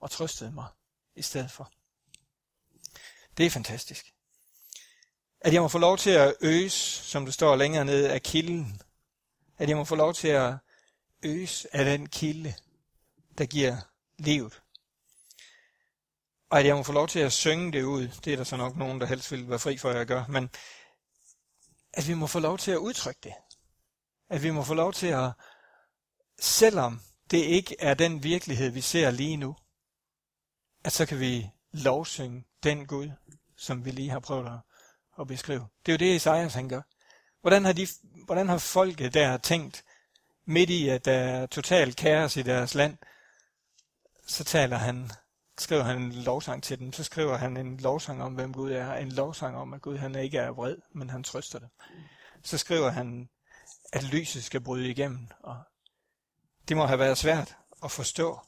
og 0.00 0.10
trøstede 0.10 0.52
mig 0.52 0.66
i 1.16 1.22
stedet 1.22 1.50
for. 1.50 1.72
Det 3.36 3.46
er 3.46 3.50
fantastisk. 3.50 4.14
At 5.40 5.52
jeg 5.52 5.62
må 5.62 5.68
få 5.68 5.78
lov 5.78 5.98
til 5.98 6.10
at 6.10 6.34
øse, 6.40 7.04
som 7.04 7.24
det 7.24 7.34
står 7.34 7.56
længere 7.56 7.84
nede, 7.84 8.12
af 8.12 8.22
kilden. 8.22 8.80
At 9.58 9.68
jeg 9.68 9.76
må 9.76 9.84
få 9.84 9.94
lov 9.94 10.14
til 10.14 10.28
at 10.28 10.54
øse 11.22 11.76
af 11.76 11.84
den 11.84 12.08
kilde, 12.08 12.54
der 13.38 13.46
giver 13.46 13.76
livet. 14.18 14.62
Og 16.50 16.58
at 16.58 16.66
jeg 16.66 16.76
må 16.76 16.82
få 16.82 16.92
lov 16.92 17.08
til 17.08 17.18
at 17.18 17.32
synge 17.32 17.72
det 17.72 17.82
ud, 17.82 18.08
det 18.24 18.32
er 18.32 18.36
der 18.36 18.44
så 18.44 18.56
nok 18.56 18.76
nogen, 18.76 19.00
der 19.00 19.06
helst 19.06 19.32
vil 19.32 19.48
være 19.48 19.58
fri 19.58 19.76
for, 19.76 19.90
at 19.90 19.96
jeg 19.96 20.06
gør, 20.06 20.24
men 20.28 20.50
at 21.92 22.08
vi 22.08 22.14
må 22.14 22.26
få 22.26 22.38
lov 22.38 22.58
til 22.58 22.70
at 22.70 22.76
udtrykke 22.76 23.20
det. 23.22 23.32
At 24.30 24.42
vi 24.42 24.50
må 24.50 24.62
få 24.62 24.74
lov 24.74 24.92
til 24.92 25.06
at, 25.06 25.30
selvom 26.40 27.00
det 27.30 27.38
ikke 27.38 27.76
er 27.78 27.94
den 27.94 28.22
virkelighed, 28.22 28.70
vi 28.70 28.80
ser 28.80 29.10
lige 29.10 29.36
nu, 29.36 29.56
at 30.84 30.92
så 30.92 31.06
kan 31.06 31.20
vi 31.20 31.50
lovsynge 31.72 32.44
den 32.62 32.86
Gud, 32.86 33.10
som 33.56 33.84
vi 33.84 33.90
lige 33.90 34.10
har 34.10 34.20
prøvet 34.20 34.46
at, 34.46 34.58
at 35.20 35.26
beskrive. 35.26 35.68
Det 35.86 35.92
er 35.92 35.96
jo 35.96 36.10
det, 36.10 36.16
Isaias 36.16 36.54
han 36.54 36.68
gør. 36.68 36.82
Hvordan 37.40 37.64
har, 37.64 37.72
de, 37.72 37.86
hvordan 38.24 38.48
har 38.48 38.58
folket 38.58 39.14
der 39.14 39.36
tænkt, 39.36 39.84
midt 40.44 40.70
i 40.70 40.88
at 40.88 41.04
der 41.04 41.12
er 41.12 41.46
total 41.46 41.94
kaos 41.94 42.36
i 42.36 42.42
deres 42.42 42.74
land, 42.74 42.98
så 44.26 44.44
taler 44.44 44.76
han 44.76 45.10
skriver 45.58 45.82
han 45.82 46.02
en 46.02 46.12
lovsang 46.12 46.62
til 46.62 46.78
dem, 46.78 46.92
så 46.92 47.04
skriver 47.04 47.36
han 47.36 47.56
en 47.56 47.76
lovsang 47.76 48.22
om, 48.22 48.34
hvem 48.34 48.52
Gud 48.52 48.72
er. 48.72 48.94
En 48.94 49.12
lovsang 49.12 49.56
om, 49.56 49.74
at 49.74 49.82
Gud 49.82 49.96
han 49.96 50.14
ikke 50.14 50.38
er 50.38 50.50
vred, 50.50 50.76
men 50.92 51.10
han 51.10 51.22
trøster 51.22 51.58
dem. 51.58 51.68
Så 52.42 52.58
skriver 52.58 52.90
han, 52.90 53.28
at 53.92 54.02
lyset 54.02 54.44
skal 54.44 54.60
bryde 54.60 54.90
igennem. 54.90 55.28
Og 55.40 55.58
det 56.68 56.76
må 56.76 56.86
have 56.86 56.98
været 56.98 57.18
svært 57.18 57.56
at 57.84 57.90
forstå. 57.90 58.40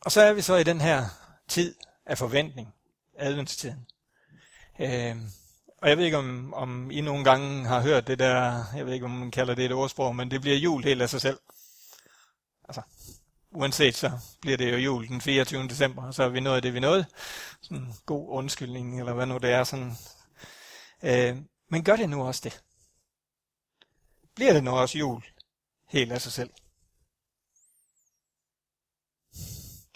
Og 0.00 0.12
så 0.12 0.20
er 0.20 0.32
vi 0.32 0.42
så 0.42 0.56
i 0.56 0.64
den 0.64 0.80
her 0.80 1.04
tid 1.48 1.74
af 2.06 2.18
forventning, 2.18 2.74
adventstiden. 3.16 3.86
Øh, 4.80 5.16
og 5.78 5.88
jeg 5.88 5.98
ved 5.98 6.04
ikke, 6.04 6.16
om, 6.16 6.54
om 6.54 6.90
I 6.90 7.00
nogle 7.00 7.24
gange 7.24 7.66
har 7.66 7.80
hørt 7.80 8.06
det 8.06 8.18
der, 8.18 8.64
jeg 8.76 8.86
ved 8.86 8.92
ikke, 8.92 9.06
om 9.06 9.10
man 9.10 9.30
kalder 9.30 9.54
det 9.54 9.64
et 9.64 9.72
ordsprog, 9.72 10.16
men 10.16 10.30
det 10.30 10.40
bliver 10.40 10.56
jul 10.56 10.84
helt 10.84 11.02
af 11.02 11.10
sig 11.10 11.20
selv 11.20 11.38
altså, 12.64 12.82
uanset 13.50 13.94
så 13.94 14.10
bliver 14.40 14.56
det 14.56 14.72
jo 14.72 14.76
jul 14.76 15.08
den 15.08 15.20
24. 15.20 15.68
december, 15.68 16.02
og 16.02 16.14
så 16.14 16.22
er 16.22 16.28
vi 16.28 16.40
nået 16.40 16.62
det, 16.62 16.74
vi 16.74 16.80
nåede. 16.80 17.06
Sådan 17.60 17.76
en 17.76 17.94
god 18.06 18.28
undskyldning, 18.28 18.98
eller 18.98 19.12
hvad 19.12 19.26
nu 19.26 19.38
det 19.38 19.50
er. 19.50 19.64
Sådan. 19.64 19.92
Øh, 21.02 21.36
men 21.68 21.84
gør 21.84 21.96
det 21.96 22.08
nu 22.08 22.26
også 22.26 22.40
det. 22.44 22.62
Bliver 24.34 24.52
det 24.52 24.64
nu 24.64 24.70
også 24.70 24.98
jul 24.98 25.24
helt 25.88 26.12
af 26.12 26.20
sig 26.20 26.32
selv? 26.32 26.50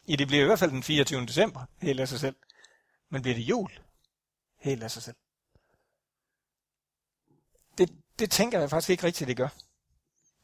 I 0.04 0.16
det 0.16 0.26
bliver 0.26 0.42
i 0.42 0.46
hvert 0.46 0.58
fald 0.58 0.70
den 0.70 0.82
24. 0.82 1.26
december 1.26 1.64
helt 1.82 2.00
af 2.00 2.08
sig 2.08 2.20
selv. 2.20 2.36
Men 3.10 3.22
bliver 3.22 3.34
det 3.34 3.42
jul 3.42 3.70
helt 4.60 4.82
af 4.82 4.90
sig 4.90 5.02
selv? 5.02 5.16
Det, 7.78 7.90
det 8.18 8.30
tænker 8.30 8.60
jeg 8.60 8.70
faktisk 8.70 8.90
ikke 8.90 9.04
rigtigt, 9.04 9.28
det 9.28 9.36
gør. 9.36 9.48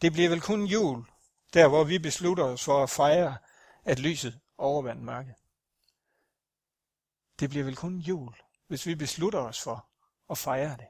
Det 0.02 0.12
bliver 0.12 0.28
vel 0.28 0.40
kun 0.40 0.66
jul, 0.66 1.04
der 1.54 1.68
hvor 1.68 1.84
vi 1.84 1.98
beslutter 1.98 2.44
os 2.44 2.64
for 2.64 2.82
at 2.82 2.90
fejre, 2.90 3.36
at 3.84 3.98
lyset 3.98 4.40
overvandt 4.58 5.02
mørket. 5.02 5.34
Det 7.40 7.50
bliver 7.50 7.64
vel 7.64 7.76
kun 7.76 7.98
jul, 7.98 8.34
hvis 8.66 8.86
vi 8.86 8.94
beslutter 8.94 9.38
os 9.38 9.60
for 9.60 9.88
at 10.30 10.38
fejre 10.38 10.76
det. 10.76 10.86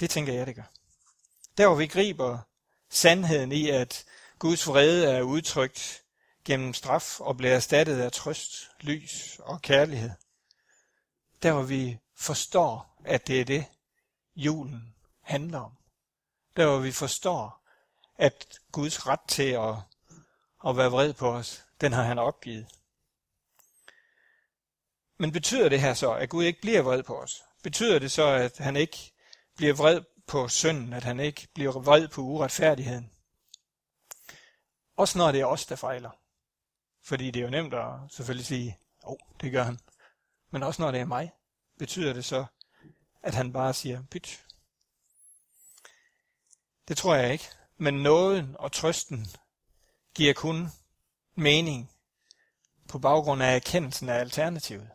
Det 0.00 0.10
tænker 0.10 0.32
jeg, 0.32 0.46
det 0.46 0.54
gør. 0.54 0.72
Der 1.58 1.66
hvor 1.66 1.76
vi 1.76 1.86
griber 1.86 2.38
sandheden 2.90 3.52
i, 3.52 3.70
at 3.70 4.04
Guds 4.38 4.66
vrede 4.66 5.10
er 5.10 5.22
udtrykt 5.22 6.04
gennem 6.44 6.74
straf 6.74 7.20
og 7.20 7.36
bliver 7.36 7.54
erstattet 7.54 8.00
af 8.00 8.12
trøst, 8.12 8.70
lys 8.80 9.38
og 9.38 9.62
kærlighed. 9.62 10.10
Der 11.42 11.52
hvor 11.52 11.62
vi 11.62 11.98
forstår, 12.14 13.00
at 13.04 13.26
det 13.26 13.40
er 13.40 13.44
det, 13.44 13.64
julen 14.36 14.94
handler 15.20 15.60
om 15.60 15.76
der 16.56 16.66
hvor 16.66 16.78
vi 16.78 16.92
forstår, 16.92 17.62
at 18.18 18.58
Guds 18.72 19.06
ret 19.06 19.20
til 19.28 19.50
at, 19.50 19.74
at 20.66 20.76
være 20.76 20.90
vred 20.90 21.12
på 21.12 21.28
os, 21.28 21.64
den 21.80 21.92
har 21.92 22.02
han 22.02 22.18
opgivet. 22.18 22.66
Men 25.18 25.32
betyder 25.32 25.68
det 25.68 25.80
her 25.80 25.94
så, 25.94 26.12
at 26.12 26.28
Gud 26.28 26.44
ikke 26.44 26.60
bliver 26.60 26.82
vred 26.82 27.02
på 27.02 27.20
os? 27.20 27.42
Betyder 27.62 27.98
det 27.98 28.12
så, 28.12 28.26
at 28.26 28.58
han 28.58 28.76
ikke 28.76 29.12
bliver 29.56 29.74
vred 29.74 30.02
på 30.26 30.48
synden, 30.48 30.92
at 30.92 31.04
han 31.04 31.20
ikke 31.20 31.48
bliver 31.54 31.72
vred 31.72 32.08
på 32.08 32.20
uretfærdigheden? 32.20 33.10
Også 34.96 35.18
når 35.18 35.32
det 35.32 35.40
er 35.40 35.46
os, 35.46 35.66
der 35.66 35.76
fejler. 35.76 36.10
Fordi 37.02 37.30
det 37.30 37.40
er 37.40 37.44
jo 37.44 37.50
nemt 37.50 37.74
at 37.74 37.92
selvfølgelig 38.10 38.46
sige, 38.46 38.78
åh, 39.04 39.12
oh, 39.12 39.18
det 39.40 39.52
gør 39.52 39.62
han. 39.62 39.78
Men 40.50 40.62
også 40.62 40.82
når 40.82 40.90
det 40.90 41.00
er 41.00 41.04
mig, 41.04 41.32
betyder 41.78 42.12
det 42.12 42.24
så, 42.24 42.44
at 43.22 43.34
han 43.34 43.52
bare 43.52 43.74
siger, 43.74 44.02
pyt, 44.10 44.45
det 46.88 46.96
tror 46.96 47.14
jeg 47.14 47.32
ikke. 47.32 47.48
Men 47.78 47.94
nåden 47.94 48.56
og 48.58 48.72
trøsten 48.72 49.26
giver 50.14 50.34
kun 50.34 50.68
mening 51.34 51.90
på 52.88 52.98
baggrund 52.98 53.42
af 53.42 53.56
erkendelsen 53.56 54.08
af 54.08 54.14
alternativet. 54.14 54.90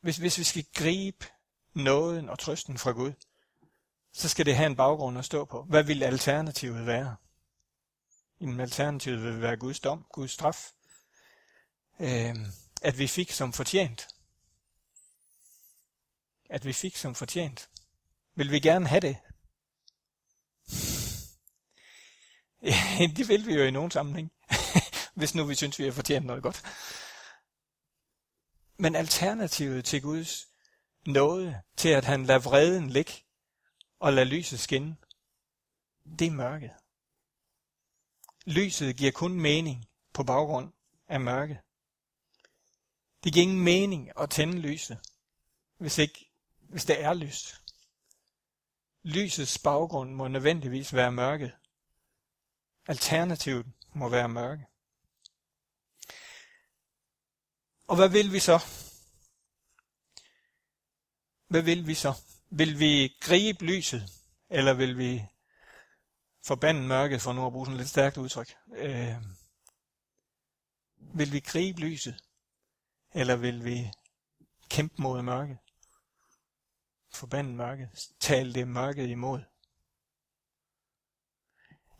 Hvis, 0.00 0.16
hvis 0.16 0.38
vi 0.38 0.44
skal 0.44 0.66
gribe 0.74 1.26
nåden 1.74 2.28
og 2.28 2.38
trøsten 2.38 2.78
fra 2.78 2.90
Gud, 2.90 3.12
så 4.12 4.28
skal 4.28 4.46
det 4.46 4.56
have 4.56 4.66
en 4.66 4.76
baggrund 4.76 5.18
at 5.18 5.24
stå 5.24 5.44
på. 5.44 5.62
Hvad 5.62 5.82
vil 5.82 6.02
alternativet 6.02 6.86
være? 6.86 7.16
Jamen, 8.40 8.60
alternativet 8.60 9.22
vil 9.22 9.40
være 9.40 9.56
Guds 9.56 9.80
dom, 9.80 10.06
Guds 10.12 10.30
straf. 10.30 10.72
Øh, 12.00 12.36
at 12.82 12.98
vi 12.98 13.06
fik 13.06 13.32
som 13.32 13.52
fortjent. 13.52 14.08
At 16.50 16.64
vi 16.64 16.72
fik 16.72 16.96
som 16.96 17.14
fortjent. 17.14 17.70
Vil 18.34 18.50
vi 18.50 18.60
gerne 18.60 18.86
have 18.86 19.00
det? 19.00 19.16
Ja, 20.68 20.76
det 23.16 23.28
vil 23.28 23.46
vi 23.46 23.54
jo 23.54 23.62
i 23.62 23.70
nogen 23.70 23.90
sammenhæng. 23.90 24.32
Hvis 25.14 25.34
nu 25.34 25.44
vi 25.44 25.54
synes, 25.54 25.78
vi 25.78 25.84
har 25.84 25.92
fortjent 25.92 26.26
noget 26.26 26.42
godt. 26.42 26.62
Men 28.78 28.94
alternativet 28.96 29.84
til 29.84 30.02
Guds 30.02 30.48
nåde, 31.06 31.62
til 31.76 31.88
at 31.88 32.04
han 32.04 32.26
lader 32.26 32.40
vreden 32.40 32.90
ligge 32.90 33.12
og 34.00 34.12
lader 34.12 34.26
lyset 34.26 34.60
skinne, 34.60 34.96
det 36.18 36.26
er 36.26 36.30
mørket. 36.30 36.70
Lyset 38.46 38.96
giver 38.96 39.12
kun 39.12 39.32
mening 39.32 39.84
på 40.12 40.24
baggrund 40.24 40.72
af 41.08 41.20
mørke. 41.20 41.60
Det 43.24 43.32
giver 43.32 43.42
ingen 43.42 43.64
mening 43.64 44.10
at 44.20 44.30
tænde 44.30 44.58
lyset, 44.58 44.98
hvis, 45.78 45.98
ikke, 45.98 46.30
hvis 46.58 46.84
det 46.84 47.02
er 47.02 47.14
lys. 47.14 47.62
Lysets 49.02 49.58
baggrund 49.58 50.14
må 50.14 50.28
nødvendigvis 50.28 50.94
være 50.94 51.12
mørket. 51.12 51.52
Alternativet 52.86 53.66
må 53.94 54.08
være 54.08 54.28
mørke. 54.28 54.66
Og 57.88 57.96
hvad 57.96 58.08
vil 58.08 58.32
vi 58.32 58.38
så? 58.38 58.58
Hvad 61.48 61.62
vil 61.62 61.86
vi 61.86 61.94
så? 61.94 62.12
Vil 62.50 62.78
vi 62.78 63.16
gribe 63.20 63.64
lyset, 63.64 64.02
eller 64.50 64.74
vil 64.74 64.98
vi 64.98 65.26
forbande 66.44 66.82
mørket, 66.82 67.22
for 67.22 67.32
nu 67.32 67.46
at 67.46 67.52
bruge 67.52 67.66
sådan 67.66 67.74
et 67.74 67.80
lidt 67.80 67.90
stærkt 67.90 68.16
udtryk? 68.16 68.54
Øh, 68.76 69.16
vil 71.14 71.32
vi 71.32 71.40
gribe 71.40 71.80
lyset, 71.80 72.24
eller 73.14 73.36
vil 73.36 73.64
vi 73.64 73.92
kæmpe 74.68 75.02
mod 75.02 75.22
mørket? 75.22 75.58
Forbande 77.14 77.54
mørket, 77.54 78.10
tale 78.20 78.54
det 78.54 78.68
mørket 78.68 79.08
imod. 79.08 79.40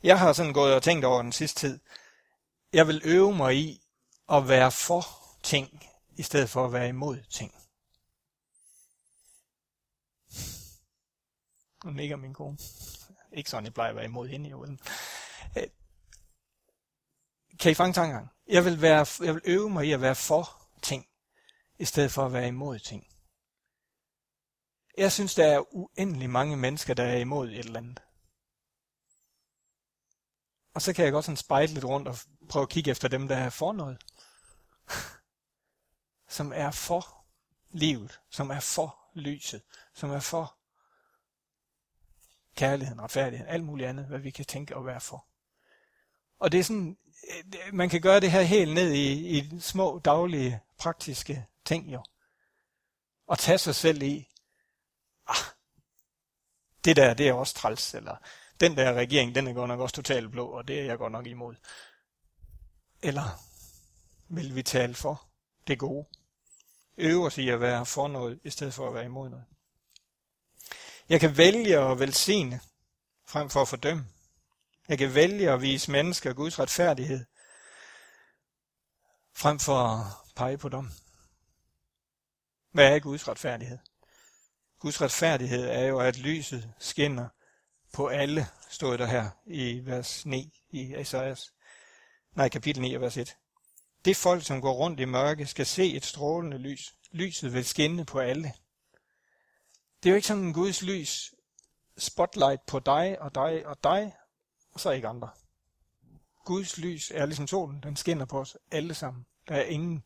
Jeg 0.02 0.18
har 0.18 0.32
sådan 0.32 0.52
gået 0.52 0.74
og 0.74 0.82
tænkt 0.82 1.04
over 1.04 1.22
den 1.22 1.32
sidste 1.32 1.60
tid. 1.60 1.80
Jeg 2.72 2.86
vil 2.86 3.00
øve 3.04 3.34
mig 3.34 3.56
i 3.56 3.82
at 4.28 4.48
være 4.48 4.70
for 4.70 5.04
ting, 5.42 5.86
i 6.16 6.22
stedet 6.22 6.50
for 6.50 6.64
at 6.64 6.72
være 6.72 6.88
imod 6.88 7.22
ting. 7.30 7.54
Nu 11.84 11.90
nikker 11.90 12.16
min 12.16 12.34
kone. 12.34 12.58
Ikke 13.32 13.50
sådan, 13.50 13.64
jeg 13.64 13.74
plejer 13.74 13.90
at 13.90 13.96
være 13.96 14.04
imod 14.04 14.28
hende 14.28 14.48
i 14.50 14.54
uden. 14.54 14.80
Øh, 15.58 15.66
kan 17.60 17.72
I 17.72 17.74
fange 17.74 17.92
tankegang? 17.92 18.28
Jeg 18.48 18.64
vil, 18.64 18.82
være, 18.82 19.06
jeg 19.20 19.34
vil 19.34 19.42
øve 19.44 19.70
mig 19.70 19.86
i 19.86 19.92
at 19.92 20.00
være 20.00 20.14
for 20.14 20.62
ting, 20.82 21.06
i 21.78 21.84
stedet 21.84 22.12
for 22.12 22.26
at 22.26 22.32
være 22.32 22.48
imod 22.48 22.78
ting. 22.78 23.06
Jeg 24.98 25.12
synes, 25.12 25.34
der 25.34 25.46
er 25.46 25.74
uendelig 25.74 26.30
mange 26.30 26.56
mennesker, 26.56 26.94
der 26.94 27.04
er 27.04 27.16
imod 27.16 27.48
et 27.48 27.58
eller 27.58 27.80
andet. 27.80 28.00
Og 30.74 30.82
så 30.82 30.92
kan 30.92 31.04
jeg 31.04 31.12
godt 31.12 31.24
sådan 31.24 31.36
spejle 31.36 31.72
lidt 31.74 31.84
rundt 31.84 32.08
og 32.08 32.16
prøve 32.48 32.62
at 32.62 32.68
kigge 32.68 32.90
efter 32.90 33.08
dem, 33.08 33.28
der 33.28 33.36
er 33.36 33.50
for 33.50 33.72
noget. 33.72 33.98
som 36.36 36.52
er 36.54 36.70
for 36.70 37.24
livet, 37.70 38.20
som 38.30 38.50
er 38.50 38.60
for 38.60 38.98
lyset, 39.14 39.62
som 39.94 40.10
er 40.10 40.20
for 40.20 40.56
kærligheden, 42.56 43.00
retfærdigheden, 43.00 43.52
alt 43.52 43.64
muligt 43.64 43.88
andet, 43.88 44.06
hvad 44.06 44.18
vi 44.18 44.30
kan 44.30 44.44
tænke 44.44 44.76
og 44.76 44.86
være 44.86 45.00
for. 45.00 45.26
Og 46.38 46.52
det 46.52 46.60
er 46.60 46.64
sådan, 46.64 46.96
øh, 47.30 47.74
man 47.74 47.88
kan 47.88 48.00
gøre 48.00 48.20
det 48.20 48.30
her 48.30 48.42
helt 48.42 48.74
ned 48.74 48.92
i, 48.92 49.38
i 49.38 49.60
små 49.60 49.98
daglige 49.98 50.60
praktiske 50.78 51.46
ting 51.64 51.92
jo. 51.92 52.04
Og 53.26 53.38
tage 53.38 53.58
sig 53.58 53.74
selv 53.74 54.02
i, 54.02 54.28
ah, 55.26 55.36
det 56.84 56.96
der, 56.96 57.14
det 57.14 57.28
er 57.28 57.32
også 57.32 57.54
træls, 57.54 57.94
eller 57.94 58.16
den 58.62 58.76
der 58.76 58.94
regering, 58.94 59.34
den 59.34 59.46
er 59.46 59.52
godt 59.52 59.68
nok 59.68 59.80
også 59.80 59.94
totalt 59.94 60.30
blå, 60.30 60.46
og 60.46 60.68
det 60.68 60.80
er 60.80 60.84
jeg 60.84 60.98
godt 60.98 61.12
nok 61.12 61.26
imod. 61.26 61.54
Eller 63.02 63.42
vil 64.28 64.54
vi 64.54 64.62
tale 64.62 64.94
for 64.94 65.28
det 65.66 65.78
gode? 65.78 66.06
Øve 66.96 67.26
os 67.26 67.38
i 67.38 67.48
at 67.48 67.60
være 67.60 67.86
for 67.86 68.08
noget, 68.08 68.40
i 68.44 68.50
stedet 68.50 68.74
for 68.74 68.88
at 68.88 68.94
være 68.94 69.04
imod 69.04 69.28
noget. 69.28 69.44
Jeg 71.08 71.20
kan 71.20 71.36
vælge 71.36 71.78
at 71.78 71.98
velsigne, 71.98 72.60
frem 73.26 73.50
for 73.50 73.62
at 73.62 73.68
fordømme. 73.68 74.06
Jeg 74.88 74.98
kan 74.98 75.14
vælge 75.14 75.50
at 75.50 75.62
vise 75.62 75.90
mennesker 75.90 76.32
Guds 76.32 76.58
retfærdighed, 76.58 77.24
frem 79.36 79.58
for 79.58 79.78
at 79.78 80.06
pege 80.36 80.58
på 80.58 80.68
dem. 80.68 80.90
Hvad 82.70 82.94
er 82.94 82.98
Guds 82.98 83.28
retfærdighed? 83.28 83.78
Guds 84.78 85.00
retfærdighed 85.00 85.68
er 85.68 85.84
jo, 85.84 86.00
at 86.00 86.18
lyset 86.18 86.74
skinner 86.78 87.28
på 87.92 88.06
alle, 88.06 88.46
stod 88.70 88.98
der 88.98 89.06
her 89.06 89.30
i 89.46 89.80
vers 89.84 90.26
9 90.26 90.60
i 90.70 90.94
Esajas. 90.94 91.52
Nej, 92.32 92.48
kapitel 92.48 92.82
9, 92.82 92.94
vers 92.94 93.16
1. 93.16 93.36
Det 94.04 94.16
folk, 94.16 94.44
som 94.44 94.60
går 94.60 94.72
rundt 94.72 95.00
i 95.00 95.04
mørke, 95.04 95.46
skal 95.46 95.66
se 95.66 95.92
et 95.92 96.04
strålende 96.04 96.58
lys. 96.58 96.94
Lyset 97.10 97.52
vil 97.52 97.64
skinne 97.64 98.04
på 98.04 98.18
alle. 98.18 98.52
Det 100.02 100.08
er 100.08 100.10
jo 100.10 100.16
ikke 100.16 100.28
sådan 100.28 100.42
en 100.42 100.52
Guds 100.52 100.82
lys 100.82 101.34
spotlight 101.98 102.66
på 102.66 102.78
dig 102.78 103.20
og 103.20 103.34
dig 103.34 103.66
og 103.66 103.84
dig, 103.84 104.14
og 104.72 104.80
så 104.80 104.90
ikke 104.90 105.08
andre. 105.08 105.30
Guds 106.44 106.78
lys 106.78 107.10
er 107.14 107.26
ligesom 107.26 107.46
solen, 107.46 107.82
den 107.82 107.96
skinner 107.96 108.24
på 108.24 108.40
os 108.40 108.56
alle 108.70 108.94
sammen. 108.94 109.26
Der 109.48 109.54
er 109.54 109.62
ingen 109.62 110.04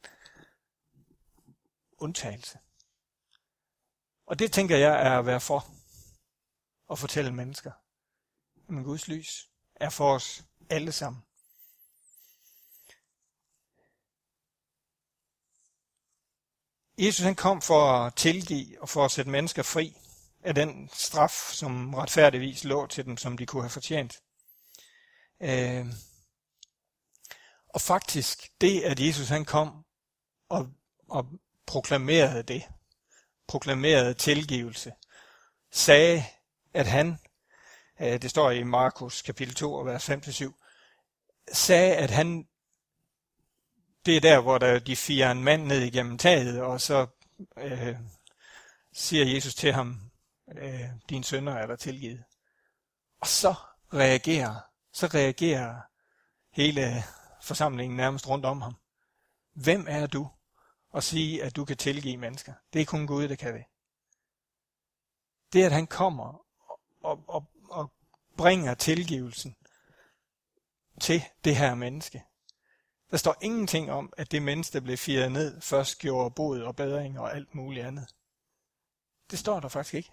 undtagelse. 1.98 2.58
Og 4.26 4.38
det 4.38 4.52
tænker 4.52 4.76
jeg 4.76 5.06
er 5.06 5.18
at 5.18 5.26
være 5.26 5.40
for 5.40 5.66
og 6.88 6.98
fortælle 6.98 7.32
mennesker. 7.32 7.72
Men 8.68 8.84
Guds 8.84 9.08
lys 9.08 9.48
er 9.74 9.90
for 9.90 10.14
os 10.14 10.44
alle 10.70 10.92
sammen. 10.92 11.22
Jesus 16.98 17.24
han 17.24 17.34
kom 17.34 17.62
for 17.62 17.92
at 17.92 18.14
tilgive 18.14 18.82
og 18.82 18.88
for 18.88 19.04
at 19.04 19.10
sætte 19.10 19.30
mennesker 19.30 19.62
fri 19.62 19.96
af 20.42 20.54
den 20.54 20.90
straf, 20.92 21.50
som 21.52 21.94
retfærdigvis 21.94 22.64
lå 22.64 22.86
til 22.86 23.04
dem, 23.04 23.16
som 23.16 23.36
de 23.38 23.46
kunne 23.46 23.62
have 23.62 23.70
fortjent. 23.70 24.22
Øh, 25.42 25.86
og 27.68 27.80
faktisk, 27.80 28.50
det 28.60 28.82
at 28.82 29.00
Jesus 29.00 29.28
han 29.28 29.44
kom 29.44 29.84
og, 30.48 30.68
og 31.08 31.26
proklamerede 31.66 32.42
det, 32.42 32.62
proklamerede 33.48 34.14
tilgivelse, 34.14 34.92
sagde, 35.72 36.24
at 36.76 36.86
han, 36.86 37.18
øh, 38.00 38.22
det 38.22 38.30
står 38.30 38.50
i 38.50 38.62
Markus 38.62 39.22
kapitel 39.22 39.54
2, 39.54 39.78
vers 39.78 40.10
5-7, 40.10 40.52
sagde, 41.52 41.96
at 41.96 42.10
han 42.10 42.46
det 44.06 44.16
er 44.16 44.20
der, 44.20 44.40
hvor 44.40 44.58
der, 44.58 44.78
de 44.78 44.96
firer 44.96 45.30
en 45.30 45.44
mand 45.44 45.66
ned 45.66 45.80
igennem 45.80 46.18
taget, 46.18 46.62
og 46.62 46.80
så 46.80 47.06
øh, 47.58 47.96
siger 48.92 49.24
Jesus 49.24 49.54
til 49.54 49.72
ham, 49.72 50.00
øh, 50.58 50.88
din 51.08 51.22
sønner 51.22 51.52
er 51.52 51.66
der 51.66 51.76
tilgivet. 51.76 52.24
Og 53.20 53.26
så 53.26 53.54
reagerer, 53.94 54.60
så 54.92 55.06
reagerer 55.06 55.80
hele 56.52 57.04
forsamlingen 57.42 57.96
nærmest 57.96 58.28
rundt 58.28 58.46
om 58.46 58.62
ham. 58.62 58.76
Hvem 59.54 59.86
er 59.88 60.06
du 60.06 60.28
at 60.94 61.04
sige, 61.04 61.44
at 61.44 61.56
du 61.56 61.64
kan 61.64 61.76
tilgive 61.76 62.16
mennesker? 62.16 62.52
Det 62.72 62.80
er 62.80 62.86
kun 62.86 63.06
Gud, 63.06 63.28
der 63.28 63.36
kan 63.36 63.54
det. 63.54 63.64
Det, 65.52 65.64
at 65.64 65.72
han 65.72 65.86
kommer 65.86 66.45
og, 67.06 67.24
og, 67.28 67.44
og 67.70 67.92
bringer 68.36 68.74
tilgivelsen 68.74 69.56
til 71.00 71.22
det 71.44 71.56
her 71.56 71.74
menneske, 71.74 72.24
der 73.10 73.16
står 73.16 73.36
ingenting 73.40 73.90
om, 73.90 74.12
at 74.16 74.32
det 74.32 74.42
menneske, 74.42 74.72
der 74.72 74.80
blev 74.80 74.96
firet 74.96 75.32
ned, 75.32 75.60
først 75.60 75.98
gjorde 75.98 76.30
bod 76.30 76.60
og 76.60 76.76
bedring 76.76 77.18
og 77.18 77.36
alt 77.36 77.54
muligt 77.54 77.86
andet. 77.86 78.14
Det 79.30 79.38
står 79.38 79.60
der 79.60 79.68
faktisk 79.68 79.94
ikke. 79.94 80.10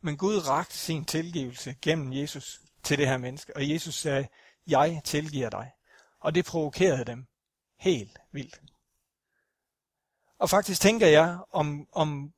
Men 0.00 0.16
Gud 0.16 0.48
rakte 0.48 0.76
sin 0.76 1.04
tilgivelse 1.04 1.76
gennem 1.82 2.12
Jesus 2.12 2.60
til 2.82 2.98
det 2.98 3.08
her 3.08 3.18
menneske, 3.18 3.56
og 3.56 3.68
Jesus 3.68 3.94
sagde, 3.94 4.28
jeg 4.66 5.00
tilgiver 5.04 5.50
dig. 5.50 5.70
Og 6.20 6.34
det 6.34 6.44
provokerede 6.44 7.04
dem 7.04 7.26
helt 7.78 8.18
vildt. 8.32 8.60
Og 10.38 10.50
faktisk 10.50 10.80
tænker 10.80 11.06
jeg, 11.06 11.38
om, 11.50 11.88
om 11.92 12.34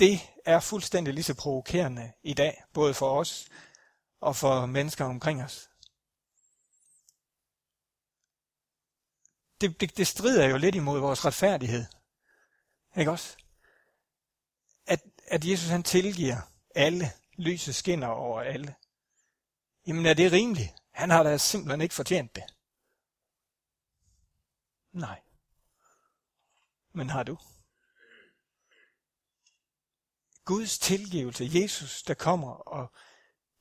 det 0.00 0.20
er 0.44 0.60
fuldstændig 0.60 1.14
lige 1.14 1.24
så 1.24 1.34
provokerende 1.34 2.12
i 2.22 2.34
dag, 2.34 2.62
både 2.72 2.94
for 2.94 3.18
os 3.20 3.48
og 4.20 4.36
for 4.36 4.66
mennesker 4.66 5.04
omkring 5.04 5.42
os. 5.42 5.70
det, 9.60 9.80
det, 9.80 9.96
det 9.96 10.06
strider 10.06 10.48
jo 10.48 10.56
lidt 10.56 10.74
imod 10.74 11.00
vores 11.00 11.24
retfærdighed. 11.24 11.86
Ikke 12.96 13.10
også? 13.10 13.36
At, 14.86 15.00
at 15.26 15.44
Jesus 15.44 15.68
han 15.68 15.82
tilgiver 15.82 16.36
alle. 16.74 17.12
Lyset 17.36 17.74
skinner 17.74 18.06
over 18.06 18.40
alle. 18.40 18.74
Jamen 19.86 20.06
er 20.06 20.14
det 20.14 20.32
rimeligt? 20.32 20.74
Han 20.90 21.10
har 21.10 21.22
da 21.22 21.36
simpelthen 21.36 21.80
ikke 21.80 21.94
fortjent 21.94 22.36
det. 22.36 22.44
Nej. 24.92 25.20
Men 26.92 27.10
har 27.10 27.22
du? 27.22 27.38
Guds 30.50 30.78
tilgivelse, 30.78 31.50
Jesus, 31.52 32.02
der 32.02 32.14
kommer 32.14 32.50
og 32.50 32.92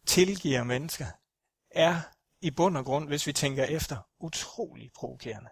tilgiver 0.06 0.63
mennesker, 0.63 1.06
er 1.71 2.02
i 2.41 2.52
bund 2.52 2.78
og 2.78 2.86
grund, 2.86 3.08
hvis 3.08 3.28
vi 3.28 3.34
tænker 3.34 3.63
efter, 3.63 3.97
utrolig 4.19 4.91
provokerende. 4.95 5.49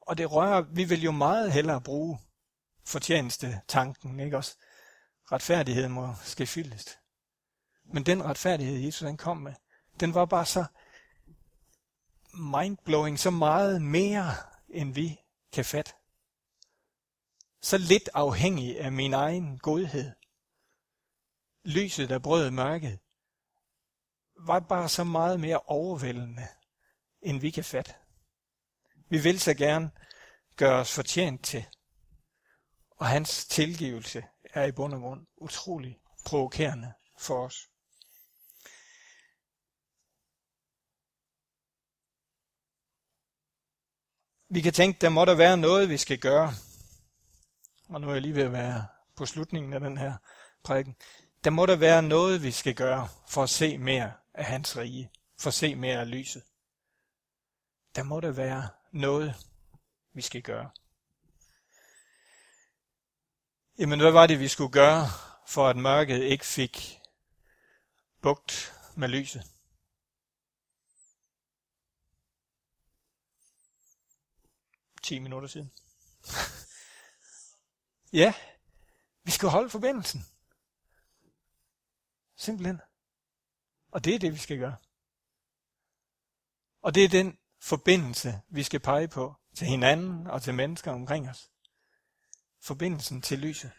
Og 0.00 0.18
det 0.18 0.32
rører, 0.32 0.60
vi 0.60 0.84
vil 0.84 1.02
jo 1.02 1.12
meget 1.12 1.52
hellere 1.52 1.80
bruge 1.80 2.18
fortjeneste 2.84 3.60
tanken, 3.68 4.20
ikke 4.20 4.36
også? 4.36 4.56
Retfærdighed 5.32 5.88
må 5.88 6.14
ske 6.24 6.46
fyldest. 6.46 6.98
Men 7.84 8.06
den 8.06 8.24
retfærdighed, 8.24 8.78
Jesus 8.78 9.06
han 9.06 9.16
kom 9.16 9.36
med, 9.36 9.54
den 10.00 10.14
var 10.14 10.24
bare 10.24 10.46
så 10.46 10.64
mindblowing, 12.32 13.18
så 13.18 13.30
meget 13.30 13.82
mere, 13.82 14.34
end 14.68 14.94
vi 14.94 15.20
kan 15.52 15.64
fatte. 15.64 15.92
Så 17.60 17.78
lidt 17.78 18.08
afhængig 18.14 18.80
af 18.80 18.92
min 18.92 19.14
egen 19.14 19.58
godhed. 19.58 20.12
Lyset, 21.64 22.08
der 22.08 22.18
brød 22.18 22.50
mørket, 22.50 22.98
var 24.36 24.60
bare 24.60 24.88
så 24.88 25.04
meget 25.04 25.40
mere 25.40 25.60
overvældende, 25.60 26.48
end 27.22 27.40
vi 27.40 27.50
kan 27.50 27.64
fatte. 27.64 27.94
Vi 29.10 29.18
vil 29.18 29.40
så 29.40 29.54
gerne 29.54 29.90
gøre 30.56 30.80
os 30.80 30.92
fortjent 30.92 31.44
til. 31.44 31.66
Og 32.90 33.06
hans 33.06 33.46
tilgivelse 33.46 34.24
er 34.44 34.64
i 34.64 34.72
bund 34.72 34.94
og 34.94 35.00
grund 35.00 35.26
utrolig 35.36 36.00
provokerende 36.24 36.92
for 37.18 37.44
os. 37.46 37.68
Vi 44.50 44.60
kan 44.60 44.72
tænke, 44.72 44.98
der 45.00 45.08
må 45.08 45.24
der 45.24 45.34
være 45.34 45.56
noget, 45.56 45.88
vi 45.88 45.96
skal 45.96 46.18
gøre. 46.18 46.52
Og 47.88 48.00
nu 48.00 48.08
er 48.08 48.12
jeg 48.12 48.22
lige 48.22 48.34
ved 48.34 48.42
at 48.42 48.52
være 48.52 48.86
på 49.16 49.26
slutningen 49.26 49.72
af 49.72 49.80
den 49.80 49.96
her 49.96 50.16
prædiken. 50.62 50.96
Der 51.44 51.50
må 51.50 51.66
der 51.66 51.76
være 51.76 52.02
noget, 52.02 52.42
vi 52.42 52.50
skal 52.50 52.74
gøre 52.74 53.08
for 53.28 53.42
at 53.42 53.50
se 53.50 53.78
mere 53.78 54.12
af 54.34 54.44
hans 54.44 54.76
rige. 54.76 55.10
For 55.40 55.48
at 55.48 55.54
se 55.54 55.74
mere 55.74 56.00
af 56.00 56.10
lyset. 56.10 56.42
Der 57.94 58.02
må 58.02 58.20
der 58.20 58.30
være 58.30 58.68
noget, 58.92 59.34
vi 60.12 60.22
skal 60.22 60.42
gøre. 60.42 60.70
Jamen, 63.78 64.00
hvad 64.00 64.10
var 64.10 64.26
det, 64.26 64.40
vi 64.40 64.48
skulle 64.48 64.72
gøre, 64.72 65.06
for 65.46 65.68
at 65.68 65.76
mørket 65.76 66.22
ikke 66.22 66.46
fik 66.46 67.00
bugt 68.22 68.74
med 68.96 69.08
lyset? 69.08 69.42
Ti 75.02 75.18
minutter 75.18 75.48
siden. 75.48 75.72
ja, 78.12 78.34
vi 79.24 79.30
skal 79.30 79.48
holde 79.48 79.70
forbindelsen. 79.70 80.26
Simpelthen. 82.36 82.80
Og 83.90 84.04
det 84.04 84.14
er 84.14 84.18
det, 84.18 84.32
vi 84.32 84.38
skal 84.38 84.58
gøre. 84.58 84.76
Og 86.82 86.94
det 86.94 87.04
er 87.04 87.08
den 87.08 87.38
forbindelse, 87.60 88.40
vi 88.48 88.62
skal 88.62 88.80
pege 88.80 89.08
på 89.08 89.34
til 89.54 89.66
hinanden 89.66 90.26
og 90.26 90.42
til 90.42 90.54
mennesker 90.54 90.92
omkring 90.92 91.28
os. 91.28 91.50
Forbindelsen 92.60 93.22
til 93.22 93.38
lyset. 93.38 93.72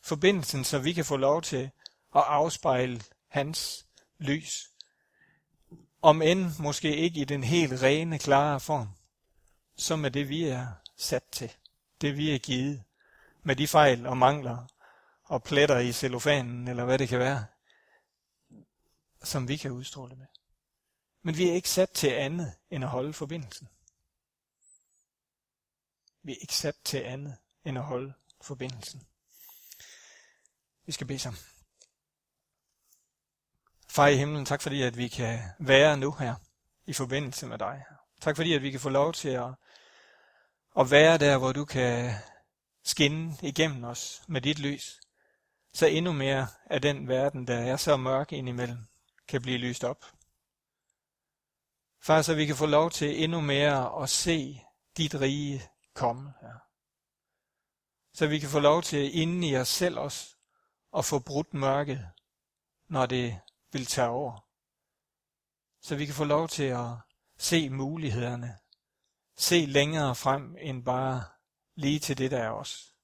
Forbindelsen, 0.00 0.64
så 0.64 0.78
vi 0.78 0.92
kan 0.92 1.04
få 1.04 1.16
lov 1.16 1.42
til 1.42 1.70
at 2.14 2.22
afspejle 2.22 3.02
hans 3.28 3.86
lys. 4.18 4.70
Om 6.02 6.22
end 6.22 6.50
måske 6.58 6.96
ikke 6.96 7.20
i 7.20 7.24
den 7.24 7.44
helt 7.44 7.82
rene, 7.82 8.18
klare 8.18 8.60
form 8.60 8.88
som 9.76 10.04
er 10.04 10.08
det, 10.08 10.28
vi 10.28 10.44
er 10.44 10.66
sat 10.96 11.24
til. 11.32 11.52
Det, 12.02 12.16
vi 12.16 12.34
er 12.34 12.38
givet. 12.38 12.84
Med 13.42 13.56
de 13.56 13.68
fejl 13.68 14.06
og 14.06 14.16
mangler 14.16 14.66
og 15.24 15.42
pletter 15.42 15.78
i 15.78 15.92
cellofanen, 15.92 16.68
eller 16.68 16.84
hvad 16.84 16.98
det 16.98 17.08
kan 17.08 17.18
være, 17.18 17.46
som 19.22 19.48
vi 19.48 19.56
kan 19.56 19.70
udstråle 19.70 20.16
med. 20.16 20.26
Men 21.22 21.36
vi 21.36 21.48
er 21.48 21.52
ikke 21.52 21.70
sat 21.70 21.90
til 21.90 22.08
andet 22.08 22.54
end 22.70 22.84
at 22.84 22.90
holde 22.90 23.12
forbindelsen. 23.12 23.68
Vi 26.22 26.32
er 26.32 26.36
ikke 26.40 26.54
sat 26.54 26.76
til 26.84 26.98
andet 26.98 27.36
end 27.64 27.78
at 27.78 27.84
holde 27.84 28.12
forbindelsen. 28.40 29.06
Vi 30.86 30.92
skal 30.92 31.06
bede 31.06 31.18
sammen. 31.18 31.40
Far 33.88 34.06
i 34.06 34.16
himlen, 34.16 34.44
tak 34.44 34.62
fordi, 34.62 34.82
at 34.82 34.96
vi 34.96 35.08
kan 35.08 35.40
være 35.58 35.96
nu 35.96 36.12
her 36.12 36.34
i 36.86 36.92
forbindelse 36.92 37.46
med 37.46 37.58
dig. 37.58 37.84
Tak 38.20 38.36
fordi, 38.36 38.54
at 38.54 38.62
vi 38.62 38.70
kan 38.70 38.80
få 38.80 38.88
lov 38.88 39.12
til 39.12 39.28
at, 39.28 39.54
og 40.74 40.90
være 40.90 41.18
der, 41.18 41.38
hvor 41.38 41.52
du 41.52 41.64
kan 41.64 42.14
skinne 42.84 43.36
igennem 43.42 43.84
os 43.84 44.22
med 44.28 44.40
dit 44.40 44.58
lys. 44.58 45.00
Så 45.74 45.86
endnu 45.86 46.12
mere 46.12 46.46
af 46.66 46.82
den 46.82 47.08
verden, 47.08 47.46
der 47.46 47.58
er 47.58 47.76
så 47.76 47.96
mørk 47.96 48.32
indimellem, 48.32 48.86
kan 49.28 49.42
blive 49.42 49.58
lyst 49.58 49.84
op. 49.84 50.04
Far, 52.02 52.22
så 52.22 52.34
vi 52.34 52.46
kan 52.46 52.56
få 52.56 52.66
lov 52.66 52.90
til 52.90 53.24
endnu 53.24 53.40
mere 53.40 54.02
at 54.02 54.10
se 54.10 54.60
dit 54.96 55.14
rige 55.14 55.62
komme. 55.94 56.32
Ja. 56.42 56.52
Så 58.14 58.26
vi 58.26 58.38
kan 58.38 58.48
få 58.48 58.58
lov 58.58 58.82
til 58.82 59.20
inden 59.20 59.42
i 59.42 59.56
os 59.56 59.68
selv 59.68 59.98
os 59.98 60.36
at 60.96 61.04
få 61.04 61.18
brudt 61.18 61.54
mørket, 61.54 62.10
når 62.88 63.06
det 63.06 63.40
vil 63.72 63.86
tage 63.86 64.08
over. 64.08 64.46
Så 65.82 65.96
vi 65.96 66.06
kan 66.06 66.14
få 66.14 66.24
lov 66.24 66.48
til 66.48 66.64
at 66.64 66.90
se 67.38 67.70
mulighederne. 67.70 68.58
Se 69.36 69.66
længere 69.66 70.14
frem 70.14 70.56
end 70.60 70.84
bare 70.84 71.24
lige 71.74 71.98
til 71.98 72.18
det, 72.18 72.30
der 72.30 72.38
er 72.38 72.50
os. 72.50 72.94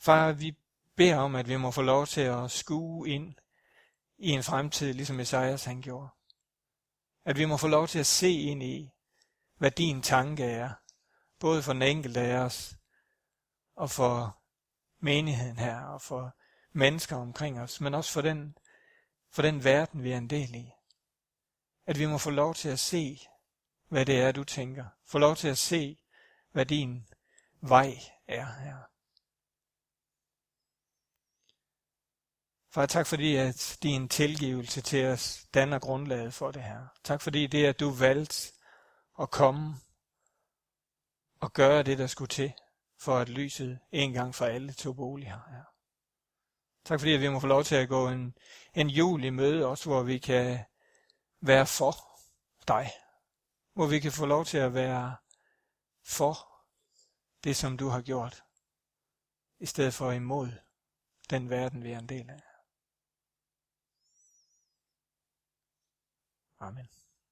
Far, 0.00 0.32
vi 0.32 0.56
beder 0.96 1.16
om, 1.16 1.34
at 1.34 1.48
vi 1.48 1.56
må 1.56 1.70
få 1.70 1.82
lov 1.82 2.06
til 2.06 2.20
at 2.20 2.50
skue 2.50 3.08
ind 3.08 3.34
i 4.18 4.30
en 4.30 4.42
fremtid, 4.42 4.92
ligesom 4.92 5.20
Esajas 5.20 5.64
han 5.64 5.80
gjorde. 5.82 6.08
At 7.24 7.38
vi 7.38 7.44
må 7.44 7.56
få 7.56 7.68
lov 7.68 7.88
til 7.88 7.98
at 7.98 8.06
se 8.06 8.30
ind 8.30 8.62
i, 8.62 8.90
hvad 9.56 9.70
din 9.70 10.02
tanke 10.02 10.44
er, 10.44 10.70
både 11.40 11.62
for 11.62 11.72
den 11.72 11.82
enkelte 11.82 12.20
af 12.20 12.38
os, 12.38 12.76
og 13.76 13.90
for 13.90 14.42
menigheden 15.00 15.58
her, 15.58 15.80
og 15.80 16.02
for 16.02 16.36
mennesker 16.72 17.16
omkring 17.16 17.60
os, 17.60 17.80
men 17.80 17.94
også 17.94 18.12
for 18.12 18.20
den, 18.20 18.56
for 19.32 19.42
den 19.42 19.64
verden, 19.64 20.02
vi 20.02 20.12
er 20.12 20.18
en 20.18 20.30
del 20.30 20.54
i. 20.54 20.70
At 21.86 21.98
vi 21.98 22.06
må 22.06 22.18
få 22.18 22.30
lov 22.30 22.54
til 22.54 22.68
at 22.68 22.78
se, 22.78 23.20
hvad 23.94 24.06
det 24.06 24.20
er, 24.20 24.32
du 24.32 24.44
tænker. 24.44 24.84
Få 25.06 25.18
lov 25.18 25.36
til 25.36 25.48
at 25.48 25.58
se, 25.58 25.98
hvad 26.52 26.66
din 26.66 27.06
vej 27.60 27.98
er 28.28 28.46
her. 28.46 28.76
Far, 32.70 32.86
tak 32.86 33.06
fordi, 33.06 33.36
at 33.36 33.78
din 33.82 34.08
tilgivelse 34.08 34.80
til 34.80 35.06
os 35.06 35.46
danner 35.54 35.78
grundlaget 35.78 36.34
for 36.34 36.50
det 36.50 36.62
her. 36.62 36.86
Tak 37.04 37.20
fordi 37.20 37.46
det, 37.46 37.66
at 37.66 37.80
du 37.80 37.90
valgte 37.90 38.52
at 39.20 39.30
komme 39.30 39.74
og 41.40 41.52
gøre 41.52 41.82
det, 41.82 41.98
der 41.98 42.06
skulle 42.06 42.28
til, 42.28 42.52
for 43.00 43.18
at 43.18 43.28
lyset 43.28 43.78
en 43.92 44.12
gang 44.12 44.34
for 44.34 44.44
alle 44.44 44.72
tog 44.72 44.96
bolig 44.96 45.28
her. 45.28 45.40
Ja. 45.52 45.62
Tak 46.84 47.00
fordi, 47.00 47.14
at 47.14 47.20
vi 47.20 47.28
må 47.28 47.40
få 47.40 47.46
lov 47.46 47.64
til 47.64 47.76
at 47.76 47.88
gå 47.88 48.08
en, 48.08 48.34
en 48.74 48.90
jul 48.90 49.24
i 49.24 49.30
møde, 49.30 49.66
også 49.66 49.88
hvor 49.88 50.02
vi 50.02 50.18
kan 50.18 50.58
være 51.40 51.66
for 51.66 52.20
dig. 52.68 52.90
Hvor 53.74 53.86
vi 53.86 54.00
kan 54.00 54.12
få 54.12 54.26
lov 54.26 54.44
til 54.44 54.58
at 54.58 54.74
være 54.74 55.16
for 56.02 56.34
det, 57.44 57.56
som 57.56 57.76
du 57.76 57.88
har 57.88 58.02
gjort, 58.02 58.44
i 59.58 59.66
stedet 59.66 59.94
for 59.94 60.12
imod 60.12 60.48
den 61.30 61.50
verden, 61.50 61.84
vi 61.84 61.92
er 61.92 61.98
en 61.98 62.08
del 62.08 62.30
af. 62.30 62.42
Amen. 66.58 67.03